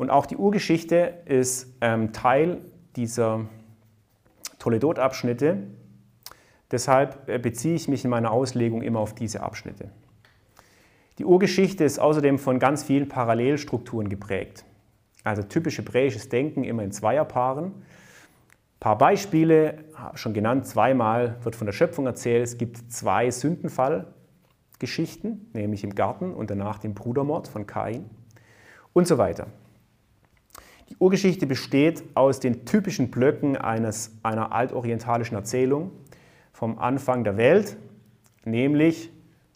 Und 0.00 0.08
auch 0.08 0.24
die 0.24 0.36
Urgeschichte 0.36 1.14
ist 1.26 1.76
ähm, 1.80 2.12
Teil 2.12 2.62
dieser 2.96 3.46
Toledot-Abschnitte, 4.58 5.58
Deshalb 6.70 7.28
äh, 7.28 7.38
beziehe 7.38 7.74
ich 7.74 7.88
mich 7.88 8.04
in 8.04 8.10
meiner 8.10 8.30
Auslegung 8.30 8.82
immer 8.82 9.00
auf 9.00 9.14
diese 9.14 9.42
Abschnitte. 9.42 9.88
Die 11.18 11.24
Urgeschichte 11.24 11.82
ist 11.84 11.98
außerdem 11.98 12.38
von 12.38 12.58
ganz 12.58 12.84
vielen 12.84 13.08
Parallelstrukturen 13.08 14.08
geprägt. 14.08 14.64
Also 15.24 15.42
typisch 15.42 15.76
hebräisches 15.78 16.30
Denken 16.30 16.64
immer 16.64 16.82
in 16.82 16.92
Zweierpaaren. 16.92 17.66
Ein 17.66 17.82
paar 18.78 18.96
Beispiele, 18.96 19.84
schon 20.14 20.32
genannt, 20.32 20.66
zweimal 20.66 21.36
wird 21.42 21.56
von 21.56 21.66
der 21.66 21.74
Schöpfung 21.74 22.06
erzählt. 22.06 22.44
Es 22.44 22.56
gibt 22.56 22.90
zwei 22.90 23.30
Sündenfallgeschichten, 23.30 25.50
nämlich 25.52 25.84
im 25.84 25.94
Garten 25.94 26.32
und 26.32 26.50
danach 26.50 26.78
den 26.78 26.94
Brudermord 26.94 27.48
von 27.48 27.66
Kain 27.66 28.08
und 28.94 29.06
so 29.06 29.18
weiter. 29.18 29.48
Die 30.90 30.96
Urgeschichte 30.98 31.46
besteht 31.46 32.02
aus 32.14 32.40
den 32.40 32.66
typischen 32.66 33.10
Blöcken 33.10 33.56
eines, 33.56 34.12
einer 34.22 34.52
altorientalischen 34.52 35.36
Erzählung, 35.36 35.92
vom 36.52 36.78
Anfang 36.78 37.24
der 37.24 37.36
Welt, 37.36 37.76
nämlich 38.44 39.10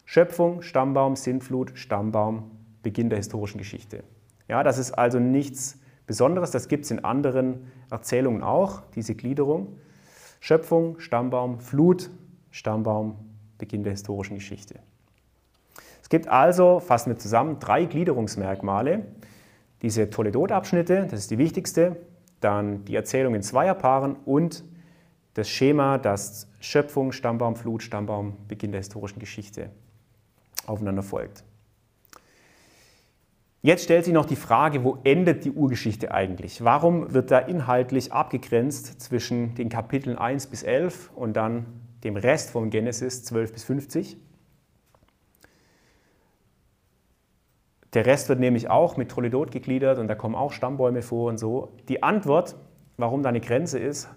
Schöpfung, 0.05 0.63
Stammbaum, 0.63 1.17
Sintflut, 1.17 1.73
Stammbaum, 1.75 2.51
Beginn 2.83 3.11
der 3.11 3.19
historischen 3.19 3.59
Geschichte. 3.59 4.05
Ja, 4.49 4.63
das 4.63 4.79
ist 4.79 4.93
also 4.93 5.19
nichts 5.19 5.79
Besonderes, 6.07 6.51
das 6.51 6.69
gibt 6.69 6.85
es 6.85 6.91
in 6.91 7.05
anderen 7.05 7.67
Erzählungen 7.91 8.43
auch, 8.43 8.83
diese 8.95 9.15
Gliederung. 9.15 9.79
Schöpfung, 10.41 11.01
Stammbaum, 11.01 11.61
Flut, 11.61 12.11
Stammbaum, 12.51 13.17
Beginn 13.57 13.83
der 13.83 13.93
historischen 13.93 14.35
Geschichte. 14.35 14.79
Es 16.03 16.11
gibt 16.11 16.29
also, 16.29 16.81
fassen 16.81 17.11
wir 17.11 17.19
zusammen, 17.19 17.59
drei 17.61 17.87
Gliederungsmerkmale. 17.87 19.07
Diese 19.83 20.11
Toledot-Abschnitte, 20.11 21.07
das 21.11 21.21
ist 21.21 21.31
die 21.31 21.39
wichtigste, 21.39 21.97
dann 22.41 22.85
die 22.85 22.95
Erzählung 22.95 23.35
in 23.35 23.43
Zweierpaaren 23.43 24.17
und 24.25 24.65
das 25.35 25.49
Schema, 25.49 25.99
das 25.99 26.49
Schöpfung, 26.61 27.13
Stammbaum, 27.13 27.57
Flut, 27.57 27.83
Stammbaum, 27.83 28.37
Beginn 28.49 28.73
der 28.73 28.81
historischen 28.81 29.19
Geschichte 29.19 29.71
aufeinander 30.67 31.03
folgt. 31.03 31.45
Jetzt 33.63 33.85
stellt 33.85 34.05
sich 34.05 34.13
noch 34.13 34.27
die 34.27 34.37
Frage, 34.37 34.85
wo 34.85 34.99
endet 35.05 35.47
die 35.47 35.51
Urgeschichte 35.51 36.13
eigentlich? 36.13 36.63
Warum 36.63 37.15
wird 37.15 37.31
da 37.31 37.39
inhaltlich 37.39 38.13
abgegrenzt 38.13 39.01
zwischen 39.01 39.55
den 39.55 39.71
Kapiteln 39.71 40.19
1 40.19 40.49
bis 40.49 40.63
11 40.63 41.11
und 41.15 41.35
dann 41.35 41.65
dem 42.05 42.17
Rest 42.17 42.51
von 42.51 42.69
Genesis 42.69 43.25
12 43.25 43.53
bis 43.55 43.65
50? 43.65 44.19
Der 47.95 48.07
Rest 48.07 48.29
wird 48.29 48.41
nämlich 48.41 48.69
auch 48.69 48.97
mit 48.97 49.11
Toledot 49.11 49.53
gegliedert 49.53 49.99
und 49.99 50.09
da 50.09 50.17
kommen 50.17 50.35
auch 50.35 50.53
Stammbäume 50.53 51.01
vor 51.01 51.29
und 51.29 51.39
so. 51.39 51.77
Die 51.89 52.03
Antwort, 52.03 52.57
warum 52.97 53.23
da 53.23 53.29
eine 53.29 53.41
Grenze 53.41 53.79
ist, 53.79 54.09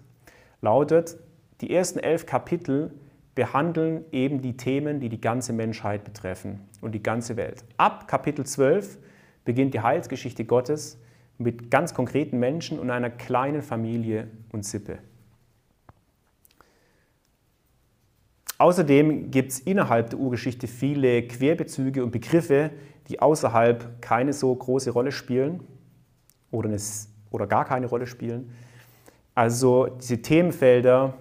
lautet, 0.62 1.18
die 1.62 1.74
ersten 1.74 2.00
elf 2.00 2.26
Kapitel 2.26 2.92
behandeln 3.36 4.04
eben 4.12 4.42
die 4.42 4.58
Themen, 4.58 5.00
die 5.00 5.10
die 5.10 5.22
ganze 5.22 5.54
Menschheit 5.54 6.04
betreffen 6.04 6.68
und 6.82 6.94
die 6.94 7.04
ganze 7.04 7.38
Welt. 7.38 7.64
Ab 7.78 8.08
Kapitel 8.08 8.48
12 8.48 8.98
beginnt 9.46 9.76
die 9.76 9.82
Heilsgeschichte 9.82 10.44
Gottes 10.44 11.00
mit 11.38 11.70
ganz 11.70 11.94
konkreten 11.94 12.40
Menschen 12.40 12.80
und 12.80 12.90
einer 12.90 13.12
kleinen 13.12 13.62
Familie 13.62 14.28
und 14.52 14.66
Sippe. 14.66 14.98
Außerdem 18.58 19.30
gibt 19.30 19.52
es 19.52 19.60
innerhalb 19.60 20.10
der 20.10 20.18
Urgeschichte 20.18 20.68
viele 20.68 21.28
Querbezüge 21.28 22.04
und 22.04 22.10
Begriffe, 22.10 22.72
die 23.08 23.22
außerhalb 23.22 24.02
keine 24.02 24.34
so 24.34 24.54
große 24.54 24.92
Rolle 24.92 25.12
spielen 25.12 25.64
oder, 26.52 26.70
eine, 26.70 26.78
oder 27.32 27.48
gar 27.48 27.66
keine 27.66 27.88
Rolle 27.88 28.08
spielen. 28.08 28.54
Also 29.36 29.88
diese 29.88 30.22
Themenfelder 30.22 31.14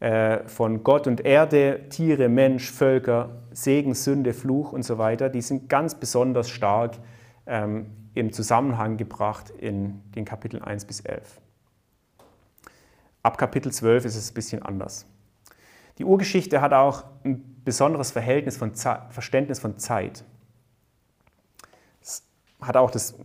äh, 0.00 0.46
von 0.48 0.82
Gott 0.84 1.06
und 1.06 1.24
Erde, 1.24 1.88
Tiere, 1.88 2.28
Mensch, 2.28 2.70
Völker, 2.70 3.42
Segen, 3.52 3.94
Sünde, 3.94 4.32
Fluch 4.32 4.72
und 4.72 4.84
so 4.84 4.98
weiter, 4.98 5.28
die 5.28 5.42
sind 5.42 5.68
ganz 5.68 5.94
besonders 5.94 6.48
stark 6.48 6.98
ähm, 7.46 7.86
im 8.14 8.32
Zusammenhang 8.32 8.96
gebracht 8.96 9.50
in 9.50 10.02
den 10.12 10.24
Kapiteln 10.24 10.62
1 10.62 10.84
bis 10.84 11.00
11. 11.00 11.40
Ab 13.22 13.38
Kapitel 13.38 13.72
12 13.72 14.04
ist 14.04 14.16
es 14.16 14.30
ein 14.30 14.34
bisschen 14.34 14.62
anders. 14.62 15.06
Die 15.98 16.04
Urgeschichte 16.04 16.60
hat 16.60 16.72
auch 16.72 17.04
ein 17.24 17.62
besonderes 17.64 18.10
Verhältnis 18.10 18.56
von 18.56 18.74
Verständnis 18.74 19.60
von 19.60 19.78
Zeit. 19.78 20.24
Hat 22.62 22.76
auch 22.76 22.90
das, 22.90 23.18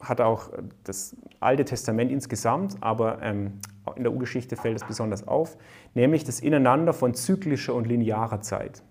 hat 0.00 0.20
auch 0.20 0.50
das 0.84 1.16
Alte 1.38 1.64
Testament 1.64 2.10
insgesamt, 2.10 2.76
aber 2.80 3.22
ähm, 3.22 3.60
in 3.96 4.02
der 4.02 4.12
Urgeschichte 4.12 4.56
fällt 4.56 4.76
es 4.76 4.84
besonders 4.84 5.26
auf, 5.26 5.56
nämlich 5.94 6.24
das 6.24 6.40
Ineinander 6.40 6.92
von 6.92 7.14
zyklischer 7.14 7.74
und 7.74 7.86
linearer 7.86 8.40
Zeit. 8.40 8.82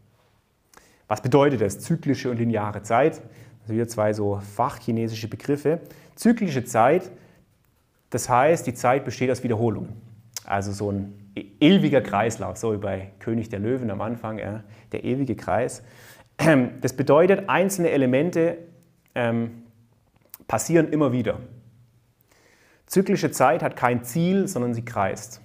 Was 1.07 1.21
bedeutet 1.21 1.61
das, 1.61 1.79
zyklische 1.79 2.29
und 2.29 2.37
lineare 2.37 2.83
Zeit? 2.83 3.21
Also 3.61 3.73
wieder 3.73 3.87
zwei 3.87 4.13
so 4.13 4.39
fachchinesische 4.55 5.27
Begriffe. 5.27 5.81
Zyklische 6.15 6.65
Zeit, 6.65 7.11
das 8.09 8.29
heißt, 8.29 8.65
die 8.67 8.73
Zeit 8.73 9.05
besteht 9.05 9.31
aus 9.31 9.43
Wiederholungen. 9.43 9.93
Also 10.45 10.71
so 10.71 10.91
ein 10.91 11.13
e-, 11.35 11.45
ewiger 11.59 12.01
Kreislauf, 12.01 12.57
so 12.57 12.73
wie 12.73 12.77
bei 12.77 13.11
König 13.19 13.49
der 13.49 13.59
Löwen 13.59 13.89
am 13.91 14.01
Anfang, 14.01 14.39
ja, 14.39 14.63
der 14.91 15.03
ewige 15.03 15.35
Kreis. 15.35 15.83
Das 16.81 16.93
bedeutet, 16.93 17.49
einzelne 17.49 17.89
Elemente 17.89 18.59
ähm, 19.13 19.63
passieren 20.49 20.89
immer 20.89 21.13
wieder. 21.13 21.39
Zyklische 22.87 23.29
Zeit 23.31 23.61
hat 23.61 23.77
kein 23.77 24.03
Ziel, 24.03 24.47
sondern 24.47 24.73
sie 24.73 24.83
kreist. 24.83 25.41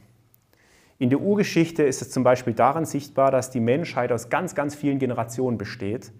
In 0.98 1.10
der 1.10 1.20
Urgeschichte 1.20 1.82
ist 1.82 2.00
es 2.00 2.10
zum 2.10 2.24
Beispiel 2.24 2.54
daran 2.54 2.86
sichtbar, 2.86 3.30
dass 3.30 3.50
die 3.50 3.60
Menschheit 3.60 4.10
aus 4.10 4.30
ganz, 4.30 4.54
ganz 4.54 4.74
vielen 4.74 4.98
Generationen 4.98 5.58
besteht. 5.58 6.10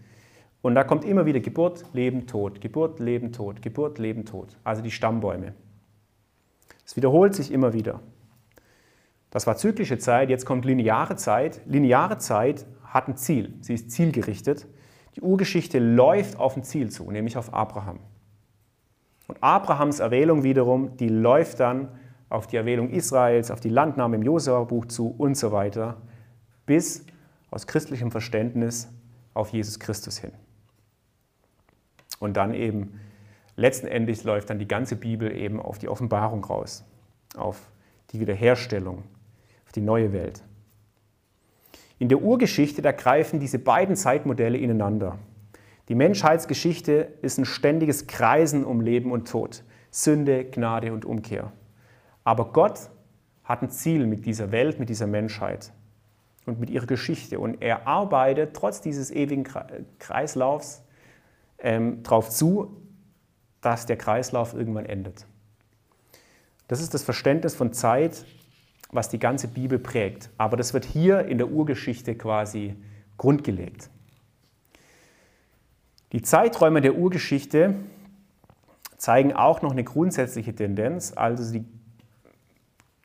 Und 0.61 0.75
da 0.75 0.85
kommt 0.85 1.05
immer 1.05 1.25
wieder 1.25 1.41
Geburt, 1.41 1.87
Leben, 1.95 2.27
Tod, 2.27 2.61
Geburt, 2.61 3.01
Leben, 3.01 3.33
Tod, 3.33 3.63
Geburt, 3.63 3.99
Leben, 3.99 4.27
Tod. 4.27 4.59
Also 4.65 4.83
die 4.83 4.91
Stammbäume. 4.91 5.55
Es 6.85 6.95
wiederholt 6.95 7.35
sich 7.35 7.51
immer 7.51 7.73
wieder. 7.73 8.01
Das 9.31 9.47
war 9.47 9.57
zyklische 9.57 9.97
Zeit, 9.97 10.29
jetzt 10.29 10.45
kommt 10.45 10.67
lineare 10.67 11.17
Zeit. 11.17 11.63
Lineare 11.65 12.19
Zeit 12.19 12.67
hat 12.85 13.09
ein 13.09 13.17
Ziel, 13.17 13.55
sie 13.63 13.75
ist 13.75 13.91
zielgerichtet. 13.91 14.67
Die 15.17 15.23
Urgeschichte 15.23 15.79
läuft 15.79 16.39
auf 16.39 16.55
ein 16.55 16.65
Ziel 16.65 16.91
zu, 16.91 17.11
nämlich 17.11 17.39
auf 17.39 17.55
Abraham. 17.55 18.01
Und 19.27 19.43
Abrahams 19.43 20.01
Erwählung 20.01 20.43
wiederum, 20.43 20.97
die 20.97 21.09
läuft 21.09 21.61
dann 21.61 21.89
auf 22.29 22.47
die 22.47 22.57
Erwählung 22.57 22.91
Israels, 22.91 23.51
auf 23.51 23.61
die 23.61 23.69
Landnahme 23.69 24.17
im 24.17 24.23
Josua-Buch 24.23 24.87
zu 24.87 25.15
und 25.17 25.37
so 25.37 25.53
weiter, 25.53 25.97
bis 26.67 27.05
aus 27.51 27.67
christlichem 27.67 28.11
Verständnis 28.11 28.89
auf 29.33 29.51
Jesus 29.51 29.79
Christus 29.79 30.19
hin. 30.19 30.33
Und 32.19 32.37
dann 32.37 32.55
eben 32.55 33.01
letztendlich 33.57 34.25
läuft 34.25 34.51
dann 34.51 34.59
die 34.59 34.69
ganze 34.69 34.97
Bibel 34.97 35.35
eben 35.35 35.61
auf 35.61 35.79
die 35.79 35.89
Offenbarung 35.89 36.45
raus, 36.45 36.85
auf 37.37 37.69
die 38.11 38.21
Wiederherstellung, 38.21 39.05
auf 39.65 39.73
die 39.73 39.81
neue 39.81 40.13
Welt. 40.13 40.43
In 41.99 42.09
der 42.09 42.23
Urgeschichte, 42.23 42.83
da 42.83 42.93
greifen 42.93 43.41
diese 43.41 43.59
beiden 43.59 43.97
Zeitmodelle 43.97 44.59
ineinander. 44.59 45.19
Die 45.89 45.95
Menschheitsgeschichte 45.95 47.15
ist 47.21 47.39
ein 47.39 47.45
ständiges 47.45 48.07
Kreisen 48.07 48.65
um 48.65 48.81
Leben 48.81 49.13
und 49.13 49.29
Tod, 49.29 49.65
Sünde, 49.91 50.45
Gnade 50.45 50.93
und 50.93 51.05
Umkehr. 51.05 51.53
Aber 52.25 52.53
Gott 52.53 52.91
hat 53.45 53.63
ein 53.63 53.71
Ziel 53.71 54.07
mit 54.07 54.25
dieser 54.25 54.51
Welt, 54.51 54.79
mit 54.79 54.89
dieser 54.89 55.07
Menschheit 55.07 55.73
und 56.47 56.59
mit 56.59 56.71
ihrer 56.71 56.87
Geschichte. 56.87 57.39
Und 57.39 57.61
er 57.61 57.87
arbeitet 57.87 58.55
trotz 58.55 58.81
dieses 58.81 59.11
ewigen 59.11 59.45
Kreislaufs 59.99 60.83
ähm, 61.59 62.03
darauf 62.03 62.31
zu, 62.31 62.81
dass 63.61 63.85
der 63.85 63.97
Kreislauf 63.97 64.55
irgendwann 64.55 64.87
endet. 64.87 65.27
Das 66.67 66.81
ist 66.81 66.95
das 66.95 67.03
Verständnis 67.03 67.55
von 67.55 67.75
Zeit, 67.75 68.25
was 68.91 69.11
die 69.11 69.19
ganze 69.19 69.49
Bibel 69.49 69.79
prägt. 69.79 70.31
Aber 70.39 70.57
das 70.57 70.73
wird 70.73 70.87
hier 70.87 71.27
in 71.27 71.37
der 71.37 71.49
Urgeschichte 71.51 72.15
quasi 72.15 72.77
grundgelegt. 73.19 73.91
Die 76.15 76.23
Zeiträume 76.23 76.81
der 76.81 76.95
Urgeschichte 76.95 77.75
zeigen 78.97 79.33
auch 79.33 79.63
noch 79.63 79.73
eine 79.73 79.83
grundsätzliche 79.83 80.55
Tendenz, 80.55 81.13
also 81.17 81.43
sie 81.43 81.65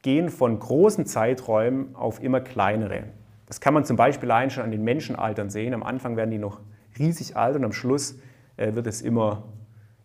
gehen 0.03 0.29
von 0.29 0.59
großen 0.59 1.07
Zeiträumen 1.07 1.95
auf 1.95 2.21
immer 2.21 2.39
kleinere. 2.39 3.05
Das 3.47 3.61
kann 3.61 3.73
man 3.73 3.83
zum 3.83 3.97
Beispiel 3.97 4.29
allein 4.29 4.51
schon 4.51 4.63
an 4.63 4.69
den 4.69 4.83
Menschenaltern 4.83 5.49
sehen. 5.49 5.73
Am 5.73 5.81
Anfang 5.81 6.17
werden 6.17 6.29
die 6.29 6.37
noch 6.37 6.59
riesig 6.99 7.35
alt 7.35 7.55
und 7.55 7.65
am 7.65 7.73
Schluss 7.73 8.19
äh, 8.57 8.75
wird 8.75 8.85
es 8.85 9.01
immer, 9.01 9.43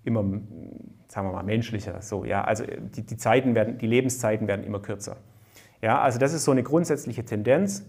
immer, 0.03 0.23
sagen 1.09 1.29
wir 1.29 1.33
mal, 1.33 1.43
menschlicher. 1.43 2.01
So, 2.01 2.25
ja? 2.25 2.43
Also 2.43 2.65
die, 2.65 3.03
die, 3.03 3.19
Zeiten 3.19 3.55
werden, 3.55 3.77
die 3.77 3.87
Lebenszeiten 3.87 4.49
werden 4.49 4.65
immer 4.65 4.81
kürzer. 4.81 5.19
Ja? 5.83 6.01
Also 6.01 6.19
das 6.19 6.33
ist 6.33 6.45
so 6.45 6.53
eine 6.53 6.63
grundsätzliche 6.63 7.23
Tendenz. 7.23 7.85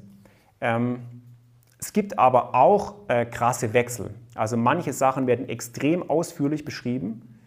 Ähm, 0.60 1.00
es 1.80 1.94
gibt 1.94 2.20
aber 2.20 2.54
auch 2.54 2.96
äh, 3.08 3.26
krasse 3.26 3.72
Wechsel. 3.72 4.10
Also 4.36 4.58
manche 4.58 4.94
Sachen 4.94 5.28
werden 5.28 5.50
extrem 5.50 6.08
ausführlich 6.10 6.66
beschrieben, 6.66 7.40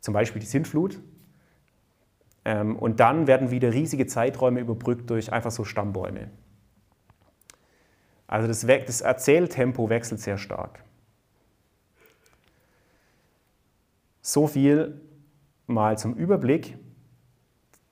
zum 0.00 0.14
Beispiel 0.14 0.40
die 0.40 0.46
Sintflut. 0.46 0.98
Ähm, 2.44 2.76
und 2.76 3.00
dann 3.00 3.26
werden 3.26 3.50
wieder 3.50 3.72
riesige 3.72 4.06
Zeiträume 4.06 4.60
überbrückt 4.60 5.10
durch 5.10 5.32
einfach 5.32 5.50
so 5.50 5.64
Stammbäume. 5.64 6.30
Also 8.26 8.48
das, 8.48 8.66
das 8.66 9.00
Erzähltempo 9.00 9.90
wechselt 9.90 10.20
sehr 10.20 10.38
stark. 10.38 10.82
So 14.22 14.46
viel 14.46 15.00
mal 15.66 15.98
zum 15.98 16.14
Überblick. 16.14 16.78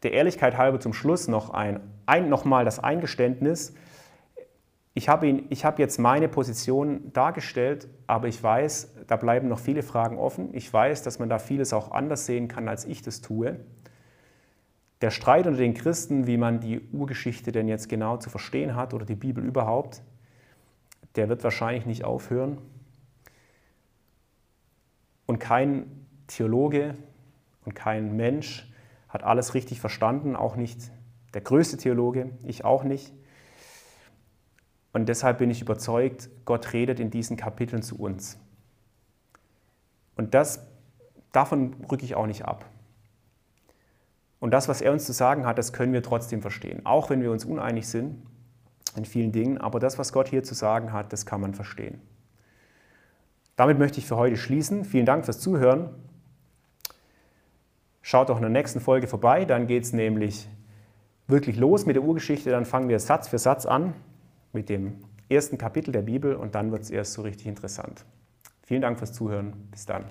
Der 0.03 0.13
Ehrlichkeit 0.13 0.57
halber 0.57 0.81
zum 0.81 0.95
Schluss 0.95 1.29
noch, 1.29 1.51
ein, 1.51 1.81
ein, 2.07 2.29
noch 2.29 2.45
mal 2.45 2.65
das 2.65 2.79
Eingeständnis, 2.79 3.75
ich 5.01 5.09
habe, 5.09 5.29
ihn, 5.29 5.49
jetzt 5.79 5.99
meine 5.99 6.29
Position 6.29 7.11
dargestellt, 7.15 7.89
aber 8.07 8.29
ich 8.29 8.43
weiß, 8.43 8.97
da 9.07 9.17
bleiben 9.17 9.49
noch 9.49 9.59
viele 9.59 9.83
Fragen 9.83 10.19
offen. 10.19 10.51
Ich 10.53 10.71
weiß, 10.71 11.03
dass 11.03 11.19
man 11.19 11.31
da 11.31 11.39
vieles 11.39 11.73
auch 11.73 11.93
anders 11.93 12.27
sehen 12.27 12.49
kann, 12.49 12.69
als 12.69 12.85
ich 12.85 13.01
das 13.01 13.23
tue. 13.23 13.61
Der 15.01 15.11
Streit 15.11 15.47
unter 15.47 15.59
den 15.59 15.73
Christen, 15.73 16.27
wie 16.27 16.37
man 16.37 16.61
die 16.61 16.83
Urgeschichte 16.93 17.51
denn 17.51 17.67
jetzt 17.67 17.89
genau 17.89 18.19
zu 18.19 18.29
verstehen 18.29 18.77
hat 18.77 18.93
oder 18.93 19.07
die 19.07 19.15
Bibel 19.15 19.43
überhaupt, 19.43 20.03
der 21.17 21.31
wird 21.31 21.43
wahrscheinlich 21.45 21.87
nicht 21.87 22.05
aufhören. 22.05 22.59
Und 25.25 25.39
kein 25.39 26.07
Theologe 26.27 26.95
und 27.65 27.75
kein 27.75 28.17
Mensch 28.17 28.71
hat 29.09 29.25
alles 29.25 29.55
richtig 29.55 29.81
verstanden, 29.81 30.37
auch 30.37 30.57
nicht 30.57 30.93
der 31.33 31.41
größte 31.41 31.79
Theologe, 31.79 32.33
ich 32.43 32.67
auch 32.67 32.85
nicht. 32.85 33.15
Und 34.93 35.09
deshalb 35.09 35.39
bin 35.39 35.51
ich 35.51 35.63
überzeugt, 35.63 36.29
Gott 36.45 36.73
redet 36.73 36.99
in 36.99 37.11
diesen 37.11 37.37
Kapiteln 37.37 37.83
zu 37.83 37.99
uns. 37.99 38.39
Und 40.17 40.35
das, 40.35 40.67
davon 41.33 41.75
rücke 41.91 42.05
ich 42.05 42.15
auch 42.15 42.27
nicht 42.27 42.45
ab. 42.45 42.65
Und 44.41 44.53
das, 44.53 44.69
was 44.69 44.81
er 44.81 44.93
uns 44.93 45.05
zu 45.05 45.13
sagen 45.13 45.47
hat, 45.47 45.59
das 45.59 45.73
können 45.73 45.93
wir 45.93 46.03
trotzdem 46.03 46.43
verstehen. 46.43 46.85
Auch 46.85 47.11
wenn 47.11 47.23
wir 47.23 47.31
uns 47.31 47.45
uneinig 47.45 47.87
sind 47.87 48.23
in 48.97 49.05
vielen 49.05 49.33
Dingen, 49.33 49.59
aber 49.59 49.79
das, 49.79 49.99
was 49.99 50.13
Gott 50.13 50.29
hier 50.29 50.43
zu 50.43 50.55
sagen 50.55 50.93
hat, 50.93 51.13
das 51.13 51.27
kann 51.27 51.41
man 51.41 51.55
verstehen. 51.55 52.01
Damit 53.55 53.79
möchte 53.79 53.99
ich 53.99 54.07
für 54.07 54.17
heute 54.17 54.37
schließen. 54.37 54.85
Vielen 54.85 55.07
Dank 55.07 55.27
fürs 55.27 55.39
Zuhören. 55.39 55.91
Schaut 58.03 58.31
auch 58.31 58.37
in 58.37 58.43
der 58.43 58.51
nächsten 58.51 58.81
Folge 58.81 59.07
vorbei, 59.07 59.45
dann 59.45 59.67
geht 59.67 59.85
es 59.85 59.93
nämlich 59.93 60.49
wirklich 61.29 61.57
los 61.57 61.85
mit 61.85 61.97
der 61.97 62.03
Urgeschichte. 62.03 62.51
Dann 62.51 62.65
fangen 62.65 62.89
wir 62.89 62.99
Satz 62.99 63.29
für 63.29 63.39
Satz 63.39 63.67
an 63.67 63.95
mit 64.53 64.69
dem 64.69 64.99
ersten 65.29 65.59
Kapitel 65.59 65.93
der 65.93 66.03
Bibel 66.03 66.35
und 66.35 66.55
dann 66.55 66.73
wird 66.73 66.83
es 66.83 66.91
erst 66.91 67.13
so 67.13 67.23
richtig 67.23 67.47
interessant. 67.47 68.05
Vielen 68.63 68.83
Dank 68.83 68.99
fürs 68.99 69.13
Zuhören. 69.13 69.53
Bis 69.71 69.87
dann. 69.87 70.05